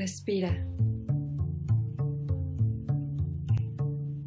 [0.00, 0.48] Respira.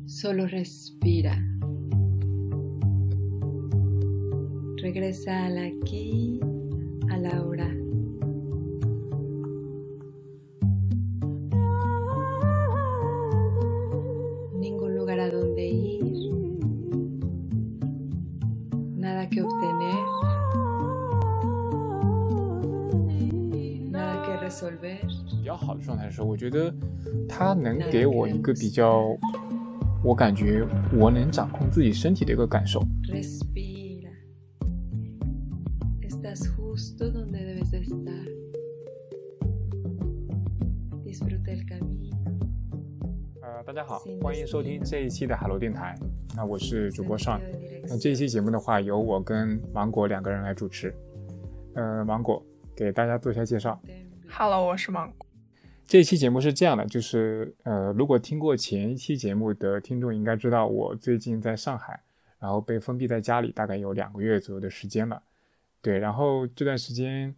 [0.05, 1.35] Solo respira.
[4.83, 6.39] Regresa al aquí,
[7.09, 7.83] a la hora.
[25.53, 26.73] 较好的状态的时候，我觉得
[27.30, 29.05] 它能给我一个比较，
[30.03, 32.79] 我感觉我能掌控自己身体的一个感受。
[33.07, 34.09] Respira.
[36.02, 38.26] Estás justo donde debes de estar.
[41.05, 42.15] Disfruta el camino.
[43.43, 45.95] 呃，大家好，欢迎收听这一期的海螺电台。
[46.35, 47.40] 那我是主播尚
[47.88, 50.91] 那这一期节目的话，由我跟芒果两个人来主持。
[51.76, 52.43] 呃，芒果
[52.76, 53.79] 给大家做一下介绍。
[54.27, 55.23] Hello，我是芒果。
[55.85, 62.01] 这期节目是这样的，就是呃，如果听过前一期节目的听众应该知道，我最近在上海，
[62.39, 65.21] 然后被封闭在家里，大概有两个月左右的时间了。
[65.81, 67.35] 对，然后这段时间，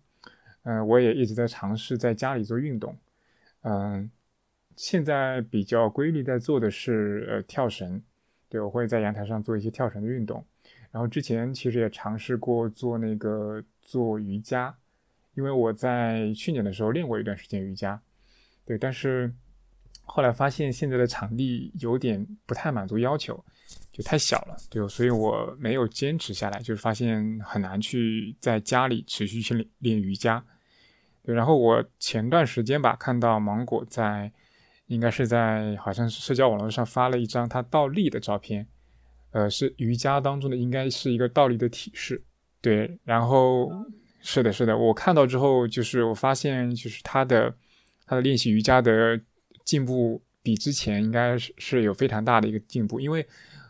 [0.63, 2.95] 嗯、我也一直在尝试在家里做运动。
[3.63, 4.09] 嗯、
[4.77, 8.01] 现在比较规律在做的是呃跳绳，
[8.47, 10.45] 对我会在阳台上做一些跳绳的运动。
[10.91, 14.73] 然后之前其实也尝试过做那个做瑜伽，
[15.33, 17.99] 因为我在去年的时候练过一段时间瑜伽。
[18.65, 19.31] 对，但是
[20.03, 23.43] 后来发现现在的场地有点不太满足要求，
[23.91, 30.43] 就太小了，对，所以我没有坚持下来，就是发现很难去在家里持续去练练瑜伽。
[31.23, 34.31] 对，然后我前段时间吧，看到芒果在，
[34.87, 38.67] 应该是在好像是社交网络上发了一张他倒立的照片，
[39.29, 42.23] 呃，是瑜伽当中的应该是一个倒立的体式。
[42.61, 43.71] 对，然后
[44.21, 47.55] 是的，是的，我看到之后，就是我发现就是他的。
[48.05, 49.19] 他的练习瑜伽的
[49.63, 53.25] 进步比之前应该是是有非常大的一个进步，因为，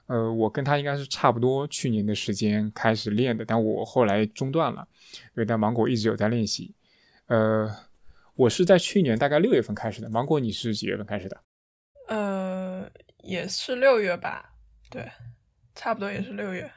[0.08, 4.86] 呃，我跟他应该是差不多去年的时间开始练的，但我后来中断了，
[5.34, 6.76] 对，但芒果一直有在练习，
[7.28, 7.74] 呃，
[8.36, 11.42] 我是在去年大概六月份开始的，芒果你是几月份开始的？
[12.08, 12.90] 呃，
[13.24, 14.54] 也是六月吧，
[14.90, 15.10] 对，
[15.74, 16.70] 差不多也是六月。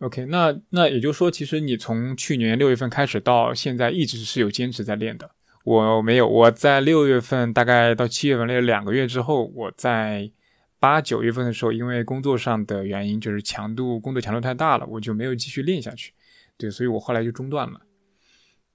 [0.00, 5.30] OK，那那也就是说，其实你从去年六月份开始到现在一直是有坚持在练的。
[5.64, 10.30] 我没有，我在六月份大概到七月份练两个月之后，我在
[10.78, 16.12] 八九月份的时候，因为工作上的原因，就是强度工作强度太大了，我就没有继续练下去。
[16.56, 17.80] 对，所以我后来就中断了。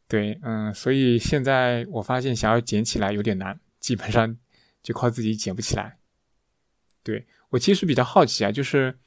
[0.07, 4.37] 对，嗯，所以现在我发现想要捡起来有点难，基本上
[4.81, 5.97] 就靠自己捡不起来。
[7.03, 8.97] 对，我其实比较好奇啊，就是，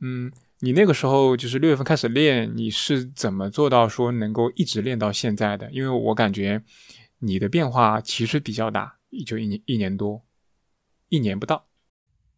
[0.00, 0.32] 嗯。
[0.62, 5.70] 你那个时候就是六月份开始练，你是怎么做到说能够一直练到现在的？
[5.70, 6.62] 因为我感觉
[7.20, 10.26] 你的变化其实比较大，就一年一年多，
[11.08, 11.68] 一年不到。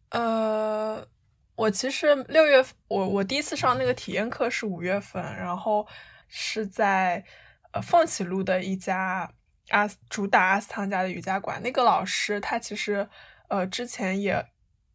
[0.09, 1.07] 呃，
[1.55, 5.87] 我其实六月我我第一次上那个体验课是五月份，然后
[6.27, 7.25] 是在
[7.71, 9.33] 呃凤起路的一家
[9.69, 11.61] 阿主打阿斯汤加的瑜伽馆。
[11.63, 13.09] 那个老师他其实
[13.49, 14.45] 呃之前也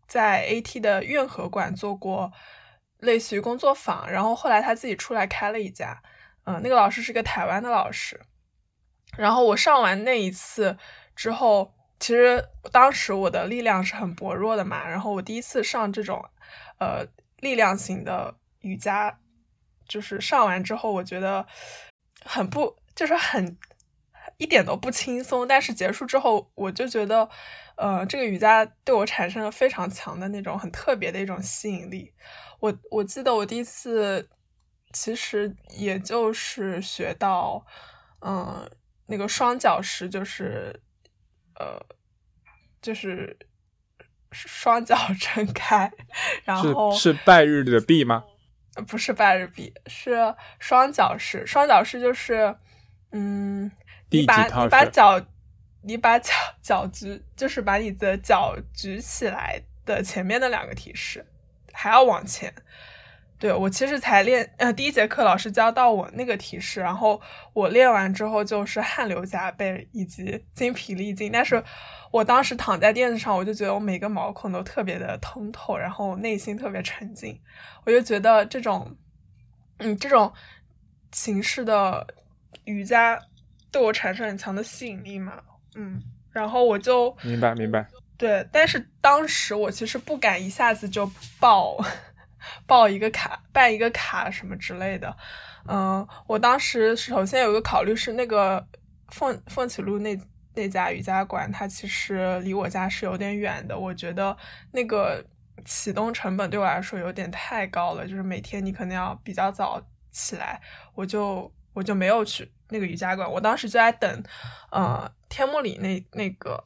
[0.07, 2.33] 在 AT 的运河馆做过。
[3.01, 6.03] 类似于工作坊，然后后来他自己出来开了一家，
[6.47, 8.21] 嗯、那个老师是个台湾的老师。
[9.19, 10.79] 然后我上完那一次
[11.17, 16.25] 之后，其实当时我的力量是很薄弱的嘛，然后我第一次上这种
[16.79, 17.05] 呃
[17.41, 19.19] 力量型的瑜伽，
[19.89, 21.45] 就是上完之后，我觉得
[22.25, 23.59] 很不，就是很
[24.37, 25.49] 一点都不轻松。
[25.49, 27.29] 但是结束之后，我就觉得，
[27.77, 32.13] 呃，这个瑜伽对我产生了非常强的那种很特别的一种吸引力。
[32.61, 34.29] 我我记得我第一次
[34.93, 37.65] 其实也就是学到，
[38.21, 38.69] 嗯，
[39.09, 40.81] 那个双脚式，就是
[41.59, 41.81] 呃，
[42.81, 43.37] 就是
[44.31, 45.91] 双脚 撑开，
[46.45, 48.23] 然后是是拜日的臂吗？
[48.87, 51.45] 不是拜日臂，是双脚式。
[51.47, 52.55] 双脚式就是，
[53.11, 53.69] 嗯，
[54.11, 55.21] 你把你把脚
[55.83, 56.33] 你把脚
[56.63, 61.27] 脚举，就是把你的脚举起来的前面的两个提示。
[61.73, 62.53] 还要往前，
[63.39, 67.21] 对我其实才练呃第一节课老师教到我那个体式，然后
[67.53, 71.63] 我练完之后就是汗流浃背以及精疲力尽，但是
[72.11, 77.41] 我当时躺在垫子上，我就觉得我每个毛孔都特别的通透，然后内心特别沉静，
[77.85, 78.97] 我就觉得这种
[79.79, 80.33] 嗯这种
[81.13, 82.07] 形式的
[82.65, 83.19] 瑜伽
[83.71, 85.41] 对我产生很强的吸引力嘛，
[85.77, 86.03] 嗯，
[86.33, 87.87] 然后我就明白明白。
[88.17, 91.09] 对，但是当时我其实不敢一下子就
[91.39, 91.77] 报
[92.67, 95.17] 报一个卡、办一个卡什么之类的。
[95.67, 98.67] 嗯，我当时首先有一个考虑是那个
[99.09, 100.19] 凤凤起路那
[100.55, 103.79] 那家瑜伽馆，它其实离我家是有点远的。
[103.79, 104.37] 我觉得
[104.73, 105.25] 那个
[105.65, 109.81] 启动成本对我来说有点太高了，就是每天你可能要比较早
[110.11, 110.61] 起来，
[110.95, 113.31] 我就我就没有去那个瑜伽馆。
[113.31, 114.23] 我当时就在等，
[114.71, 116.65] 呃，天目里那那个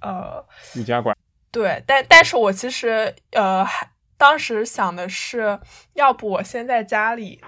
[0.00, 0.44] 呃
[0.74, 1.16] 瑜伽馆。
[1.50, 3.90] 对，但但是我其实呃还
[4.22, 5.58] 当时想的是，
[5.94, 7.42] 要不我先在家里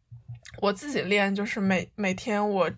[0.62, 2.70] 我自己练，就是每每天我。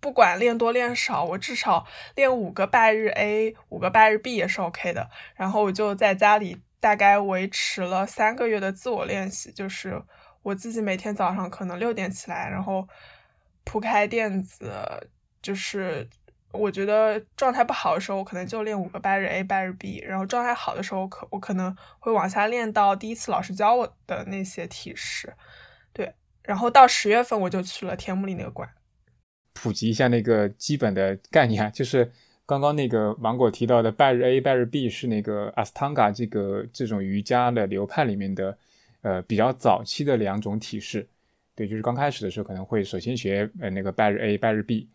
[0.00, 1.86] 不管练多练少，我至少
[2.16, 5.08] 练五个拜日 A，五个拜日 B 也是 OK 的。
[5.36, 10.02] 然后我就在家里大概维持了三个月的自我练习，就是
[10.42, 12.88] 我自己每天早上可能六点起来，然后
[13.62, 14.72] 铺开垫子，
[15.40, 16.08] 就是
[16.52, 19.98] 我觉得状态不好的时候，我可能就练五个拜日 A，拜日 B。
[20.06, 25.32] 然后状态好的时候，可我可能会往下练到第一次老师教我的那些体式。
[25.94, 28.68] 对，然后到十月份我就去了天目里那个馆。
[29.54, 32.12] 普及一下那个基本的概念，就是
[32.44, 38.58] 刚刚那个芒果提到的拜日 A、拜日 B 是那个 Astanga 这个这种瑜伽的流派里面的
[39.00, 41.08] 呃比较早期的两种体式。
[41.54, 44.88] 对，就是刚开始的时候可能会首先学呃那个拜日 A、拜日 B。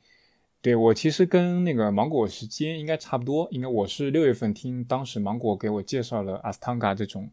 [0.68, 7.30] 对我其实跟那个芒果时间应该差不多，因为我是六月份听当时芒果给我介绍了 Astanga 这种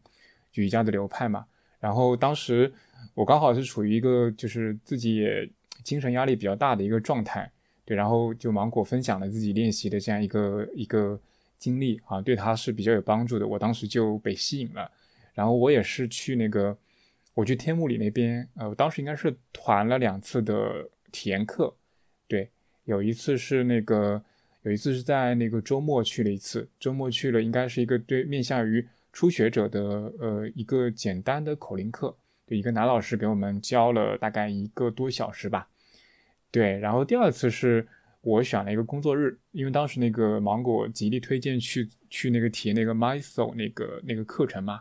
[0.53, 1.45] 瑜伽的流派嘛，
[1.81, 2.73] 然后当时
[3.15, 5.51] 我刚好是处于一个就是自己也。
[5.83, 7.51] 精神压力比较大的一个状态，
[7.85, 11.21] 对，然后就芒果分享了自己练习的这样一个一个
[11.59, 13.47] 经历啊，对他是比较有帮助的。
[13.47, 14.91] 我当时就被吸引了，
[15.35, 16.75] 然后我也是去那个，
[17.35, 21.75] 我去天目里那边，呃，我当时应该是团了两次的体验课，
[22.85, 24.23] 有一次是那个，
[24.63, 29.81] 有一次是在那个周末去了一次，周末去了，应该是一个对面向于初学者的
[30.19, 32.17] 呃一个简单的口令课，
[32.47, 35.69] 对，一个男老师给我们教了大概一个多小时吧。
[36.51, 37.87] 对，然后第二次是
[38.21, 44.81] 我选了一个工作日，因为当时那个芒果极力推荐去去那个体验那个 My Soul 那个那个课程嘛，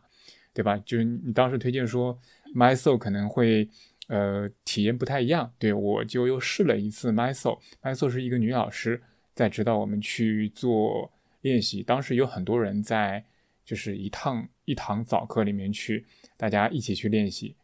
[0.53, 0.77] 对吧？
[0.85, 2.19] 就是你当时推荐说
[2.53, 3.67] My Soul 可能会
[4.07, 9.01] 呃体验不太一样，对我就又试了一次 Myso，Myso 是一个女老师
[9.33, 11.11] 在指导我们去做
[11.41, 13.23] 练习，当时有很多人在
[13.65, 16.05] 就是一趟一堂早课里面去
[16.37, 17.55] 大家一起去练习，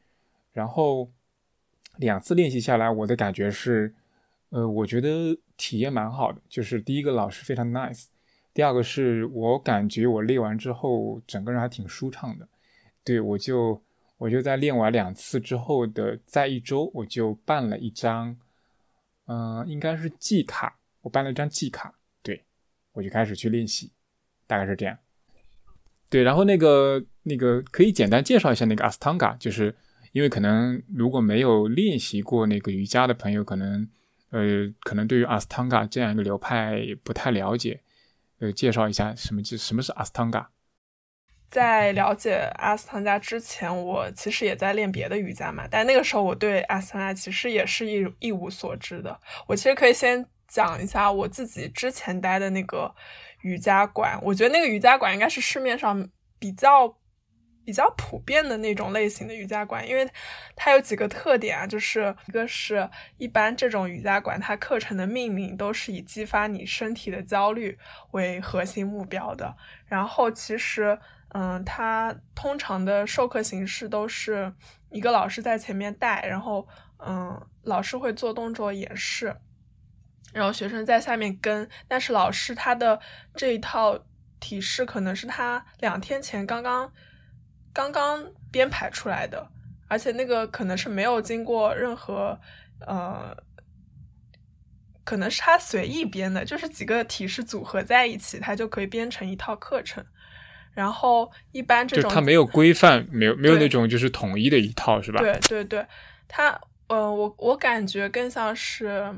[0.51, 1.11] 然后
[1.97, 3.95] 两次练习下来，我的感觉是。
[4.51, 8.05] 呃，我觉得体验蛮好的，就是第一个老师非常 nice，
[8.51, 12.49] 第二个是我感觉我练完之后整个人还挺舒畅的。
[13.03, 13.79] 对我就
[14.19, 18.37] 我就在练完两次之后的在一周，我就办了一张，
[19.25, 22.45] 嗯，应该是季卡，我办了一张季卡，对
[22.93, 23.91] 我就开始去练习，
[24.45, 24.95] 大概是这样。
[26.07, 29.75] 对，然后那个那个可以简单介绍一下那个阿斯汤嘎就是
[30.11, 33.89] 因为可能如果没有练习过那个瑜伽的朋友，可能。
[34.31, 37.81] 呃，可能对于阿斯汤加这样一个流派不太了解，
[38.37, 39.57] 呃，介绍一下什么就？
[39.57, 40.47] 什么是阿斯汤加？
[41.49, 49.19] 在了解阿斯汤加之前，我其实也在练别的瑜伽嘛，但那个时候我对阿斯汤加其实也是一一无所知的。
[49.47, 52.93] 我其实可以先讲一下我自己之前待的那个
[53.41, 56.95] 瑜伽馆，我觉得那个瑜伽馆应该是市面上比较。
[57.65, 60.09] 比较普遍的那种类型的瑜伽馆，因为
[60.55, 67.77] 它有几个特点啊，就是一个是一般这种瑜伽馆，它课程的命名都是以激发你身体的焦虑
[68.11, 69.55] 为核心目标的。
[69.85, 70.97] 然后其实，
[71.29, 74.53] 嗯，它通常的授课形式都是
[74.89, 76.67] 一个老师在前面带，然后，
[76.97, 79.35] 嗯，老师会做动作演示，
[80.33, 81.69] 然后学生在下面跟。
[81.87, 82.99] 但是老师他的
[83.35, 83.99] 这一套
[84.39, 86.91] 体式可能是他两天前刚刚。
[87.71, 89.47] 刚刚编排出来的，
[89.87, 92.37] 而且那个可能是没有经过任何，
[92.79, 93.37] 呃，
[95.03, 100.03] 可能是他随意编的，就是几个体式组合在一起，他就可以编成一套课程。
[100.73, 105.21] 然后一般这种，它没有规范，没有没有那种就是统一的一套，是吧？
[105.21, 105.85] 对对对，
[106.27, 109.13] 它，呃，我我感觉更像是，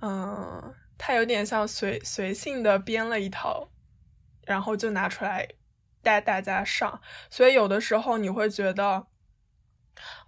[0.00, 3.68] 嗯，它有点像随随性的编了一套，
[4.46, 5.48] 然后就拿出来。
[6.04, 9.06] 带大家上，所以有的时候你会觉得，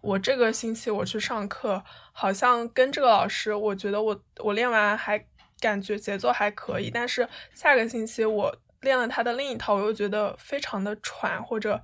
[0.01, 5.27] 我这个星期我去上课，好像跟这个老师，我觉得我我练完还
[5.61, 8.57] 感觉节奏还可以，但是下个星期我
[8.87, 11.83] 练了他的另一套，我又觉得非常的喘，或者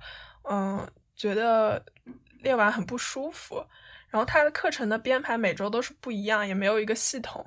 [0.49, 1.85] 嗯，觉得
[2.41, 3.63] 练完很不舒服。
[4.09, 7.45] 然后他的课程的编排每周都是不一样，也没有一个系统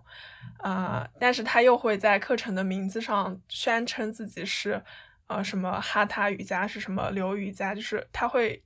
[0.58, 4.80] 啊，但是他又会在课程的名字上宣称自己是。
[5.28, 8.62] 呃，什么哈他瑜伽是什么流瑜伽，就是他会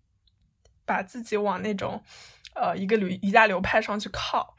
[0.85, 2.02] 把自己往那种
[2.54, 4.54] 呃一个流瑜伽流派上去靠，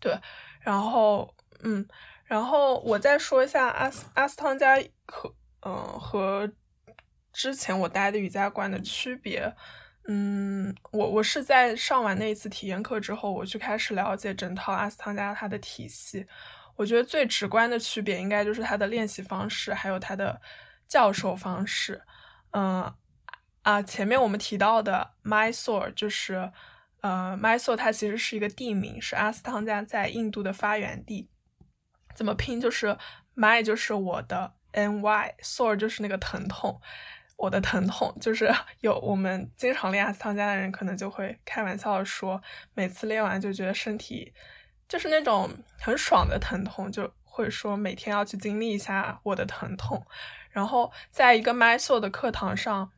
[0.00, 0.14] 对，
[0.60, 1.88] 然后嗯，
[2.28, 5.34] 然后我再说一下阿斯阿斯汤加和
[5.66, 6.48] 嗯和
[7.32, 9.52] 之前我待的瑜伽馆的区别。
[10.10, 16.26] 嗯，我我是在上完那一次体验课之后，我去开始了解整套阿斯汤加它的体系。
[16.76, 20.40] 我觉得最直观的区别应该就是它的练习方式，还有它的
[20.86, 22.02] 教授方式。
[22.52, 22.94] 嗯
[23.62, 26.50] 啊，前面我们提到的 Mysore 就是
[27.02, 31.28] 呃 Mysore，它其实是一个地名，是阿斯汤加在印度的发源地。
[32.18, 32.60] 怎么拼？
[32.60, 32.98] 就是
[33.36, 36.80] My 就是我的 Ny，Sore 就是那个疼痛。
[37.36, 42.42] 我的疼痛就是 有我们经常练阿斯汤加的人，可能就会开玩笑说，
[42.74, 44.34] 每次练完就觉得身体
[44.88, 45.48] 就是那种
[45.78, 50.04] 很爽的疼痛，就会说每天要去经历一下我的疼痛。
[50.50, 52.90] 然后在一个 my sore 的课堂上，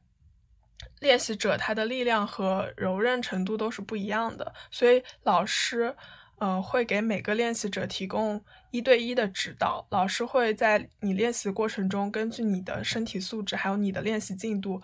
[1.01, 5.95] 练习者他的力量和柔韧程度都是不一样的，所以老师。
[6.41, 9.87] 呃，会给每个练习者提供一对一的指导。
[9.91, 14.81] 老师会在你练习过程中，根据你的身体素质还有你的练习进度，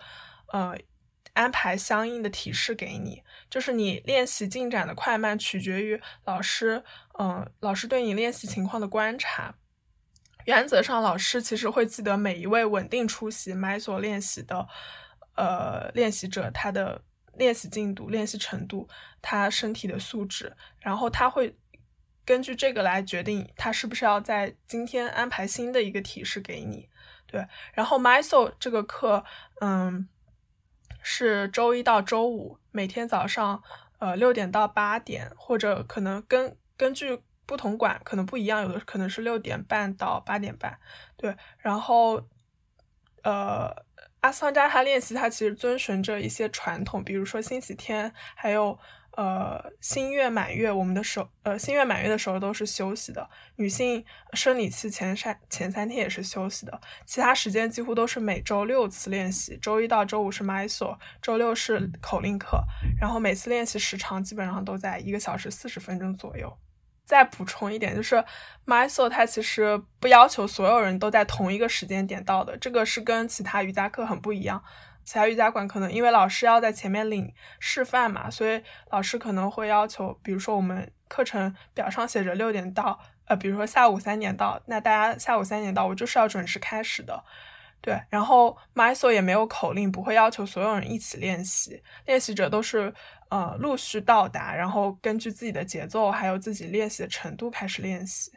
[0.53, 0.77] 呃，
[1.33, 3.23] 安排相应的提示给你。
[3.49, 6.83] 就是你练习进展的快慢，取决于老师，
[7.17, 9.55] 嗯，老师对你练习情况的观察。
[10.45, 14.67] 原则上，老师其实会记得每一位稳定出席麦所练习的，
[15.35, 17.01] 呃，练习者他的。
[17.37, 18.89] 练习进度、练习程度，
[19.21, 21.55] 他身体的素质，然后他会
[22.25, 26.89] 根据这个来决定他是不是要在今天安排新的一个提示给你。
[27.25, 29.23] 对，然后 MySoul 这个课，
[29.61, 30.07] 嗯，
[31.01, 33.61] 是周一到周五，每天早上
[33.99, 40.79] 呃六点到八点，或者可能根根据不同馆可能不一样，有的可能是六点半到八点半。
[41.15, 42.27] 对，然后
[43.23, 43.86] 呃。
[44.27, 48.77] 阿斯汤加他练习，他其实遵循着一些传统，比如说星期天，还有
[49.11, 53.29] 呃新月满月，我们的手呃新月满月的时候都是休息的。
[53.55, 54.03] 女性
[54.33, 62.61] 生理期前三前三天也是休息的，其他时间几乎都是每周六次练习，周一到周五是 MySo，周六是口令课，
[62.99, 66.57] 然后每次练习时长基本上都在一个小时四十分钟左右。
[67.07, 68.21] 再补充一点，就是
[68.65, 74.61] MySo 它其实不要求所有人都在同一个时间点到的，这个是跟其他瑜伽课很不一样。
[75.05, 78.61] 其他瑜伽馆可能因为老师要在前面领示范嘛，所以
[78.91, 87.23] 老师可能会要求，比如说我们课程表上写着六点到，呃，比如说下午三点到，那大家下午三点到，我就是要准时开始的。
[87.79, 92.93] 对，然后 MySo 也没有口令，不会要求所有人一起练习，练习者都是。
[93.29, 98.31] 呃，陆续到达，然后根据自己的节奏，还有自己练习的程度开始练习。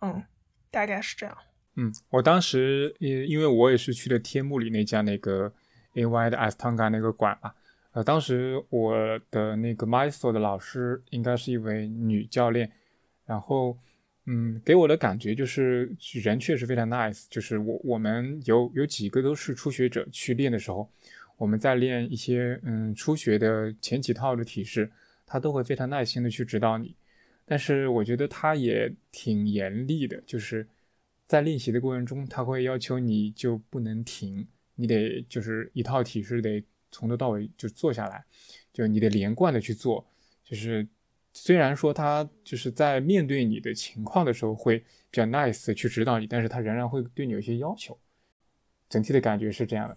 [0.00, 0.22] 嗯，
[0.70, 1.36] 大概是这样。
[1.74, 5.52] 嗯，我当时因因为我也是去的天目里那家那个
[5.94, 7.52] A Y 的 Astanga 那个馆嘛，
[7.92, 8.96] 呃，当时我
[9.30, 12.70] 的那个 Mysore 的老师应该是一位女教练，
[13.26, 13.76] 然后
[14.26, 20.88] 嗯，给我的感觉就是人确实非常 nice，就是我我们有有几个都是初学者去练的时候。
[21.38, 24.92] 我们在练一些嗯初学的前几套的体式，
[25.24, 26.94] 他都会非常耐心的去指导你。
[27.46, 30.68] 但是我觉得他也挺严厉的，就是
[31.26, 38.22] 在练习的过程中，他会要求你就不能停，你得就是一套体式得从头到尾就做下来，
[38.72, 40.06] 就你得连贯的去做。
[40.44, 40.86] 就是
[41.32, 47.98] 虽然说他就是在面对你的情况的时候会比较 nice 去指导你，但是他仍然会对你有些要求。
[48.88, 49.96] 整体的感觉是这样的。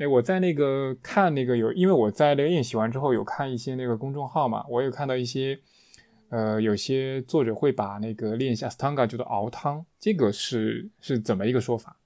[0.00, 5.60] 哎，我在那个看那个有，因为我在那个练习完之后有看一些那个公众号嘛，我有看到一些，
[6.30, 11.98] 呃，有些作者会把那个练习阿斯汤加叫做熬汤，这个是是怎么一个说法？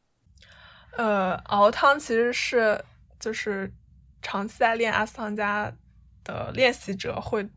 [0.96, 2.84] 呃，熬汤其实是
[3.20, 3.72] 就是
[4.20, 5.72] 长期在练阿斯汤加
[6.24, 7.48] 的练习者会，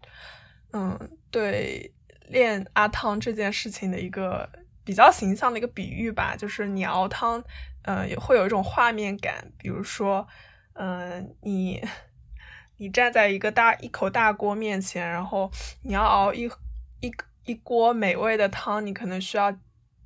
[0.72, 0.96] 嗯，
[1.32, 1.92] 对
[2.28, 4.48] 练阿汤这件事情的一个
[4.88, 7.44] 比较形象的一个比喻吧，就是你熬汤。
[7.84, 10.26] 嗯，也会有一种画面感，比如说，
[10.74, 11.82] 嗯，你
[12.78, 15.52] 你站在一个大一口大锅面前，然后
[15.84, 16.50] 你要熬一
[17.02, 17.14] 一
[17.44, 19.54] 一锅美味的汤，你可能需要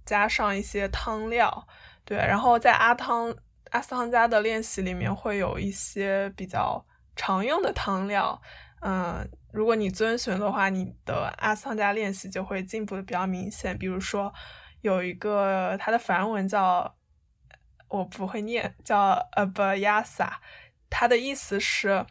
[0.04, 1.68] 加上一些汤料，
[2.06, 2.18] 对。
[2.18, 3.36] 然后在阿汤
[3.72, 6.84] 阿斯汤加的练习里面会有一些比较
[7.16, 8.40] 常用的汤料，
[8.82, 13.76] 嗯，如果你遵循的话，你的阿斯汤加练习就会进步的比较明显。
[13.76, 14.32] 比如说
[14.82, 16.96] 有一个它的梵文叫。
[17.94, 20.36] 我不会念，叫 Abhyasa，
[20.90, 22.06] 它的意思是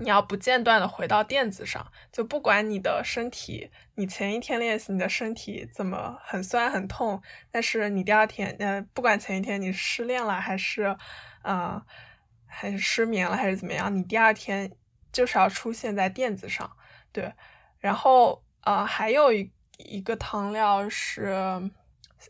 [0.00, 10.96] 你要不间断的回到垫子上，就不管你的身体，你前一天练习你的身体怎么很酸很痛，但是你第二天，呃，不管前一天你失恋了还是，
[11.42, 11.84] 呃，
[12.46, 14.72] 还是失眠了还是怎么样，你第二天
[15.12, 16.74] 就是要出现在垫子上，
[17.12, 17.34] 对，
[17.78, 19.52] 然后呃，还有一
[19.84, 21.26] 一个汤料是，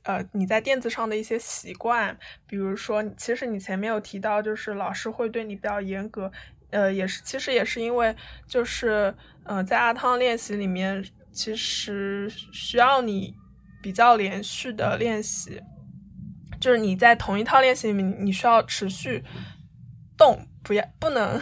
[0.02, 6.31] 呃，你在垫子上的一些习惯，比如说，其实你前面有提到，就是老师会对你比较严格，
[6.71, 8.14] 呃，也是，其实也是因为，
[8.47, 9.14] 就是，
[9.45, 11.02] 嗯，在阿汤练习里面，
[11.33, 13.35] 其实需要你
[13.83, 15.61] 比较连续的练习，
[16.61, 19.25] 就是你在同一套练习里面，你需要持续
[20.17, 21.40] 动，不要不能。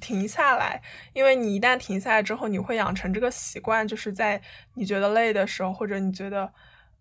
[0.00, 0.82] 停下来，
[1.14, 4.40] 因为你一旦停下来之后，你会养成这个习惯，就是在
[4.74, 6.52] 你觉得累的时候，或者你觉得，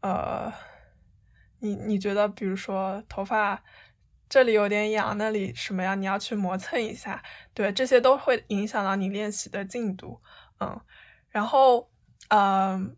[0.02, 0.52] 呃，
[1.60, 3.62] 你你觉得，比如说头发
[4.30, 7.22] 这里有点痒，那里什么呀，你要去磨蹭一下，
[7.54, 10.22] 对，这些都会影响到你练习的进度，
[10.60, 10.80] 嗯，
[11.30, 11.90] 然后，
[12.30, 12.96] 嗯，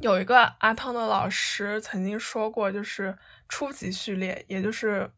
[0.00, 5.10] 有一个阿汤的老师曾经说过，就是初级序列，也就是。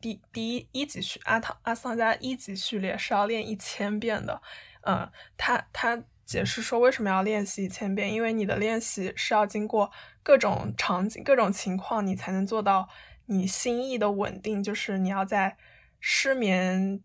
[0.00, 4.40] 第第一一级序阿汤阿桑加一级序列是要练一千遍的，
[4.82, 9.90] 嗯，他他解释说为什么要练习一千遍，因为你的练习是要经过
[10.22, 12.88] 各种场景、各种情况，你才能做到
[13.26, 14.62] 你心意的稳定。
[14.62, 15.56] 就是你要在
[15.98, 17.00] 失眠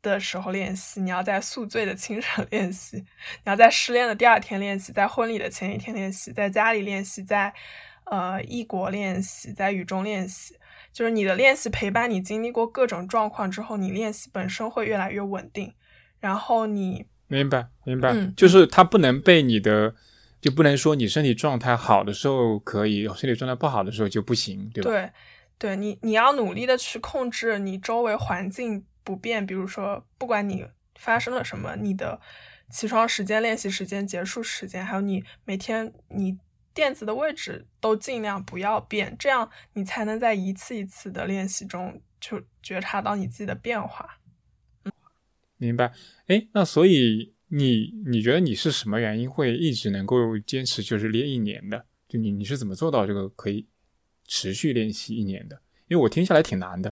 [0.00, 3.04] 的时候练习，你要在宿醉的清晨练习，你
[3.44, 7.52] 要在失恋的第二天练习，在婚礼的前一天练习，在家里练习，在
[8.04, 10.54] 呃异国练习，在雨中练习。
[10.98, 15.72] 就是你的练习陪伴你经历过各种状况之后，你练习本身会越来越稳定。
[16.18, 19.94] 然后你明白明白，就是它不能被你的，
[20.40, 24.90] 就不能说你身体状态好的时候可以，身体状态不好的时候就不行，对吧？
[24.90, 25.10] 对，
[25.56, 30.66] 对你你要努力的去控制你周围环境不变，比如说不管你
[30.98, 32.20] 发生了什么，你的
[32.72, 36.36] 起床时间、练习时间、结束时间，还有你每天你。
[36.74, 44.20] 垫子的位置都尽量不要变，这样你才能在一次一次的练习中就觉察到你自己的变化。
[45.56, 45.92] 明白？
[46.26, 51.86] 哎，那所以你你觉得你是什么原因会一直能够坚持就是练一年的？
[52.08, 53.66] 就你你是怎么做到这个可以
[54.24, 55.60] 持续练习一年的？
[55.88, 56.92] 因为我听下来挺难的。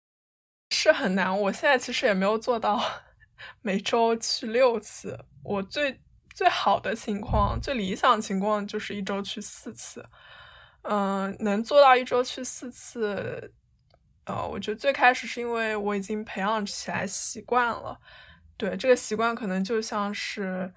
[0.70, 2.80] 是很难，我现在其实也没有做到
[3.62, 6.00] 每周去六次，我最。
[6.34, 10.04] 最好的情况，最理想情况就是一周去四次，
[10.82, 13.52] 嗯，能做到一周去四次，
[14.24, 17.98] 呃，我觉得最开始是因为我已经培养起来习惯了，
[18.56, 20.72] 对这个习惯可能就像是，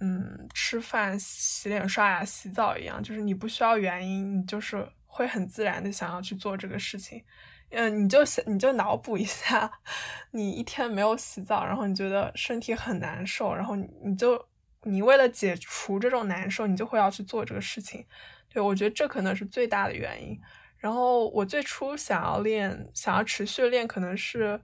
[0.00, 7.24] 嗯，吃饭、洗脸、刷牙、洗澡一样，就是你不需要原因，你就是会很自然的想要去做这个事情，
[7.70, 9.70] 嗯，你就想你就脑补一下，
[10.32, 14.49] 你一天没有洗澡，然后你觉得身体很难受，然后你你就。
[14.82, 18.06] 你为了解除这种难受，你就会要去做这个事情。
[18.48, 20.40] 对我觉得这可能是最大的原因。
[20.78, 24.60] 然后我最初想要练，想要持续练，可能是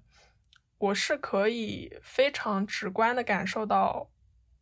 [0.78, 4.10] 我是可以非常直观的感受到，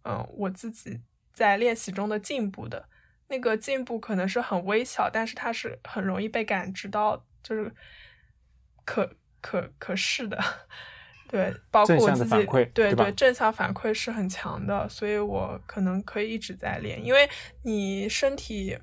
[0.03, 1.01] 嗯，我自己
[1.33, 2.88] 在练习中的进步的。
[3.29, 7.73] 那个进步可能是很微小，但是它是很容易被感知到，就是
[8.85, 10.38] 可可可视的。
[11.35, 17.29] 对，包括我自己，对对，正向反馈是很强的，所以我可能可以一直在练，因为
[17.62, 18.79] 你身体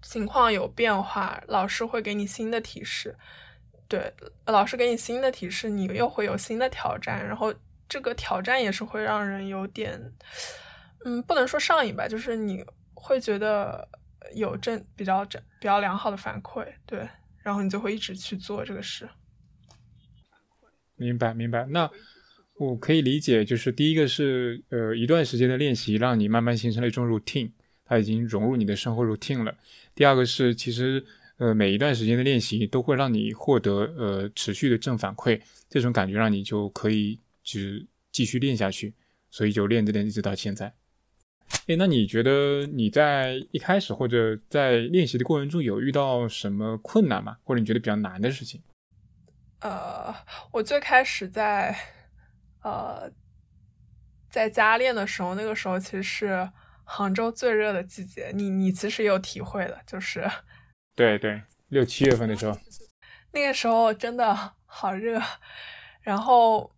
[0.00, 3.14] 情况有变化，老师会给你新的提示，
[3.86, 4.10] 对，
[4.46, 7.52] 老师给你新的提示，你又会有新的挑战，然后
[7.86, 10.00] 这个挑战也是会让人有点，
[11.04, 13.86] 嗯，不能说上瘾吧，就是你会觉得
[14.34, 17.06] 有正比较正比较良好的反馈，对，
[17.42, 19.06] 然后你就会一直去做这个事。
[20.96, 21.66] 明白，明白。
[21.66, 21.90] 那
[22.56, 27.50] 我可以理解，就是第一个是，呃，一段时间的练习让你慢慢形成了一种 routine，
[27.84, 29.54] 它已经融入你的生活 routine 了。
[29.94, 31.04] 第二个是，其实，
[31.38, 38.94] 呃，每一段时间的练习都会让你获得，呃，持续的正反馈，这种感觉让你就可以就是继续练下去，
[39.30, 40.72] 所以就练着练一直到现在。
[41.66, 47.36] 哎，那你觉得你在一开始或者在练习的过程中有遇到什么困难吗？
[47.42, 48.60] 或者你觉得比较难的事情？
[49.64, 50.14] 呃，
[50.52, 51.74] 我最开始在
[52.62, 53.10] 呃
[54.28, 56.50] 在家练的时候，那个时候其实是
[56.84, 60.30] 杭州最热的季节，你你其实有体会的，就是
[60.94, 62.54] 对对，六七月份的时候，
[63.32, 65.18] 那个时候真的好热，
[66.02, 66.70] 然后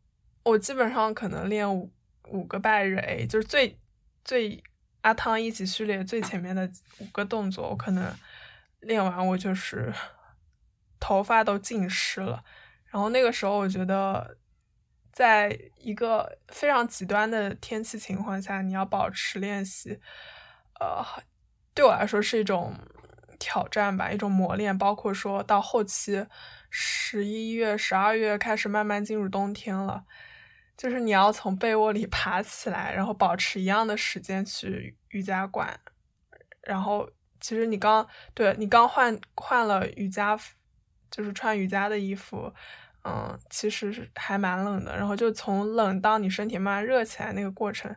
[0.44, 1.92] 我基本上可能练五
[2.28, 3.76] 五个拜日 A，就是最
[4.24, 4.62] 最
[5.00, 8.14] 阿汤一起序列最前面的五个动作，我可能
[8.78, 9.92] 练完我就是
[11.00, 12.44] 头发都浸湿了。
[12.96, 14.38] 然后那个时候，我觉得，
[15.12, 20.00] 在一个非常极端的天气情况下，你要保持练习，
[20.80, 21.04] 呃，
[21.74, 22.74] 对我来说是一种
[23.38, 24.78] 挑战吧，一种磨练。
[24.78, 26.26] 包括说到后期，
[26.70, 30.06] 十一月、十二月开始慢慢进入冬天了，
[30.74, 35.78] 就是你要从被窝里 爬起来，然后保持一样的时间去瑜伽馆，
[36.62, 37.10] 然后
[37.42, 40.54] 其实你刚对你刚换换了瑜伽服，
[41.10, 42.52] 就是穿瑜伽的衣服，
[43.06, 44.96] 嗯，其实是还蛮冷的。
[44.96, 47.94] 然后就从冷到你身体慢慢热起来那个过程，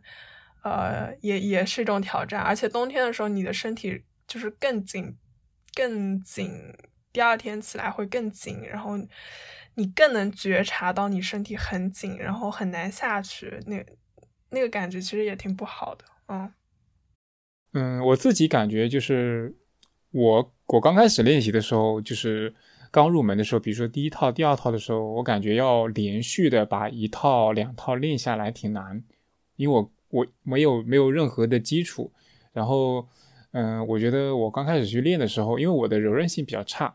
[0.63, 2.41] 呃，也也是一种挑战。
[2.41, 5.17] 而且冬天的时候，你的身体就是更紧，
[5.73, 6.51] 更紧，
[7.11, 8.97] 第二天起来会更紧，然后
[9.75, 13.83] 你更能觉察到你身体很紧，然后很难下去，那
[14.51, 16.53] 那个感觉其实也挺不好的，嗯。
[17.73, 19.55] 嗯，我自己感觉就是
[20.09, 22.53] 我我刚开始练习的时候，就是
[22.91, 29.04] 刚入门的时候，比如说第一套、第二套的时候，我感觉要连续的把一套、两套练下来挺难，
[29.56, 32.12] 因为我我没有没有任何的基础。
[32.52, 33.08] 然后，
[33.52, 36.93] 嗯，我觉得我刚开始去练的时候，因为我的柔韧性比较差，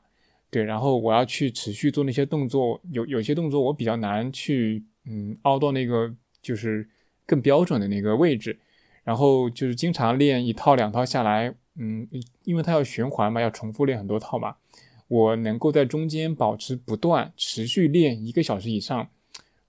[0.51, 6.89] 对，然后我要去持续做那些动作，有有些动作我比较难去，嗯，凹到那个就是
[7.25, 8.59] 更标准的那个位置。
[9.05, 12.09] 然后就是经常练一套两套下来，嗯，
[12.43, 14.57] 因为它要循环嘛，要重复练很多套嘛。
[15.15, 19.09] 我能够在中间保持不断、持续练一个小时以上，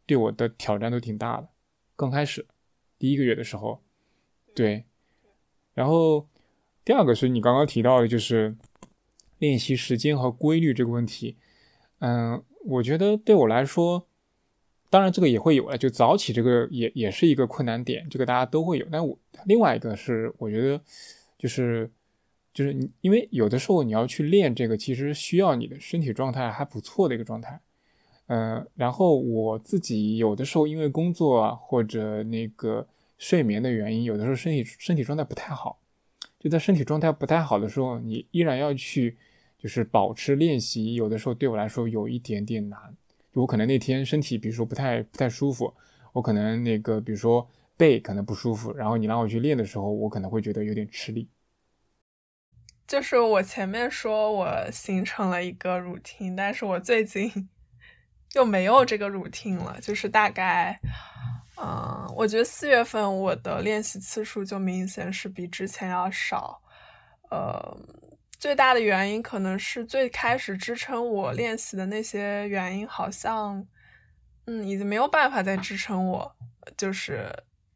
[0.08, 1.49] 对我的挑战都挺大的。
[1.95, 2.47] 刚开始
[2.97, 3.79] 第一个月的时候，
[4.55, 4.86] 对。
[5.75, 6.27] 然后
[6.84, 8.55] 第二个是你刚刚提到的，就是
[9.38, 11.36] 练习时间和规律这个问题。
[11.99, 14.08] 嗯，我觉得对我来说。
[14.89, 18.88] 当然，这个也会有了，就早起这个也也是一个困难点，这个大家都会有。
[18.89, 20.79] 但我另外一个是，我觉得
[21.38, 21.91] 就是
[22.56, 27.60] 就是你，因为有的时候你要去练这个，其实需要你的身体状态还不错的一个状态。
[28.28, 32.88] 嗯，然后我自己有的时候因为工作啊或者那个
[33.18, 35.78] 睡眠的原因，有的时候身体身体状态不太好。
[36.39, 39.18] 就在身体状态不太好的时候，你依然要去
[39.60, 42.80] 就是保持练习，有的时候对我来说有一点点难。
[43.34, 45.74] 就我可能那天身体，比如说不太不太舒服，
[46.13, 51.28] 我可能那个，比如说背可能不舒服，然后你让我去练的时候，我可能会觉得有点吃力。
[52.88, 57.50] 就是我前面说我形成了一个 routine，但是我最近
[58.36, 59.80] 又没有这个 routine 了。
[59.82, 60.80] 就是大概，
[61.62, 66.62] 嗯，我觉得四月份我的练习次数就明显是比之前要少，
[67.30, 67.78] 呃。
[68.38, 73.65] 最大的原因可能是最开始支撑我练习的那些原因，好像，
[74.45, 76.36] 嗯，已经没有办法再支撑我，
[76.78, 77.34] 就是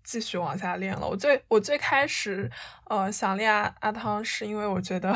[0.09, 1.07] 继续往下练了。
[1.07, 2.49] 我最我最开始，
[2.85, 5.15] 呃，想练阿阿汤，是因为我觉得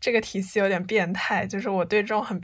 [0.00, 2.40] 这个体系有点变态，就是我对这种很，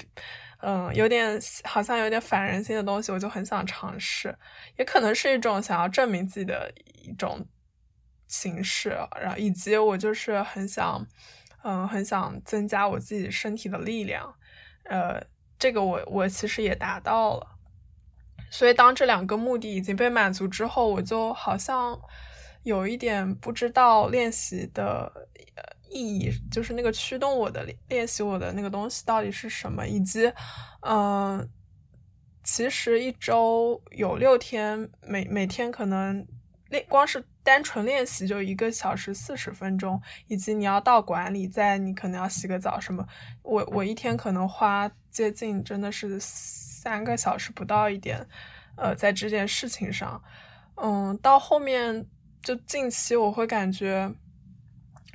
[0.62, 4.36] 嗯，有点好像有点反人性的东西，我就很想尝试，
[4.76, 6.72] 也可能是一种想要证明自己的
[7.04, 7.46] 一种
[8.26, 11.06] 形式，然后以及我就是很想。
[11.68, 14.32] 嗯，很想增加我自己身体的力量，
[14.84, 15.20] 呃，
[15.58, 17.55] 这个我我其实也达到了，
[18.50, 21.98] 所以当这两个目的已经被满足之后，我就好像
[22.62, 25.10] 有一点不知道练习的
[25.56, 30.32] 呃意义，就是那个驱动我的练习我的那个东西到底是什么，以及，
[30.80, 31.48] 嗯，
[32.44, 36.26] 其实一周有六天，每每天可能
[36.70, 37.24] 练光是。
[37.46, 43.06] 单纯练习就一个小时四十分钟，以及你要到馆里，在你可能要洗个澡什么，
[43.44, 46.18] 我我一天可能花接近真的是
[46.86, 48.24] 三个小时不到一点，
[48.76, 50.22] 呃，在这件事情上，
[50.76, 52.06] 嗯，到后面
[52.40, 54.08] 就近期我会感觉，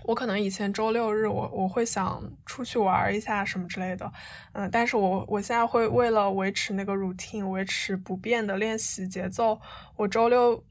[0.04, 4.12] 我可能以前周六日我我会想出去玩一下什么之类的，
[4.52, 9.62] 嗯，但是我我现在会为了维持那个 routine，维持不变的练习节奏，
[9.96, 10.62] 我周六。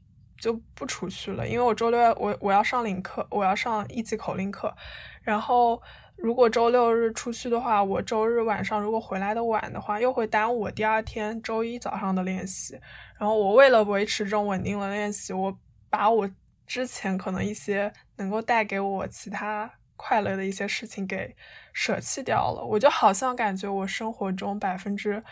[0.41, 4.75] 就不出去了，因为我周六我我要上领课，我要上一级口令课。
[5.21, 5.79] 然后
[6.17, 12.79] 如果周六日出去的话，我周日晚上如果回来的晚的话，又会耽误我第二天周一早上的练习。
[13.19, 15.57] 然后我为了维持这种稳定的练习，我
[15.89, 16.29] 把我
[16.65, 21.35] 之前可能一些能够带给我其他快乐的一些事情给
[21.73, 22.63] 舍弃掉了。
[22.63, 25.23] 我就好像感觉我生活中百分之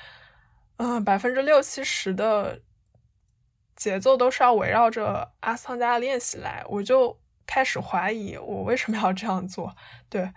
[0.77, 2.61] 嗯百分之六七十的。
[3.75, 9.73] 节奏都是要围绕着阿斯汤加的练习来，我就开始怀疑我为什么要这样做。
[10.09, 10.29] 对，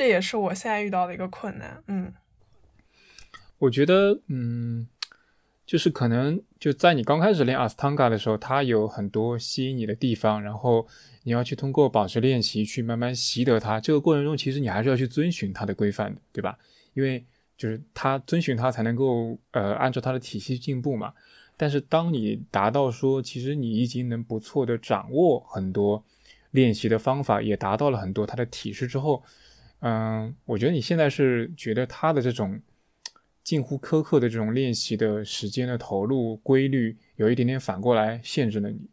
[0.00, 1.84] 这也是我现在遇到的一个困难。
[1.86, 2.10] 嗯，
[3.58, 4.88] 我觉得，嗯，
[5.66, 10.88] 就是可能就在你刚开始练阿斯汤加的时候，它有很多吸引你的地方，然后
[11.24, 13.78] 你要去通过保持练习去慢慢习得它。
[13.78, 16.58] 这个过程中，其实你还是要去遵循它的规范的，对吧？
[16.94, 17.22] 因为
[17.58, 21.12] 就是它遵循它才能够呃按照它的体系进步嘛。
[21.58, 26.02] 但是当你达到说，其实你已经能不错的掌握很多
[26.52, 29.22] 练习的方法，也达到了很多它的体式之后，
[29.80, 32.60] 嗯，我觉得你现在是觉得他的这种
[33.42, 38.88] 近乎苛刻的这种练习的时间的投入规律，有一点点反过来限制了你，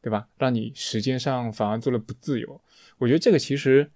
[0.00, 0.28] 对吧？
[0.38, 2.60] 让你时间上反而做了不自由。
[2.98, 3.90] 我觉得这个其实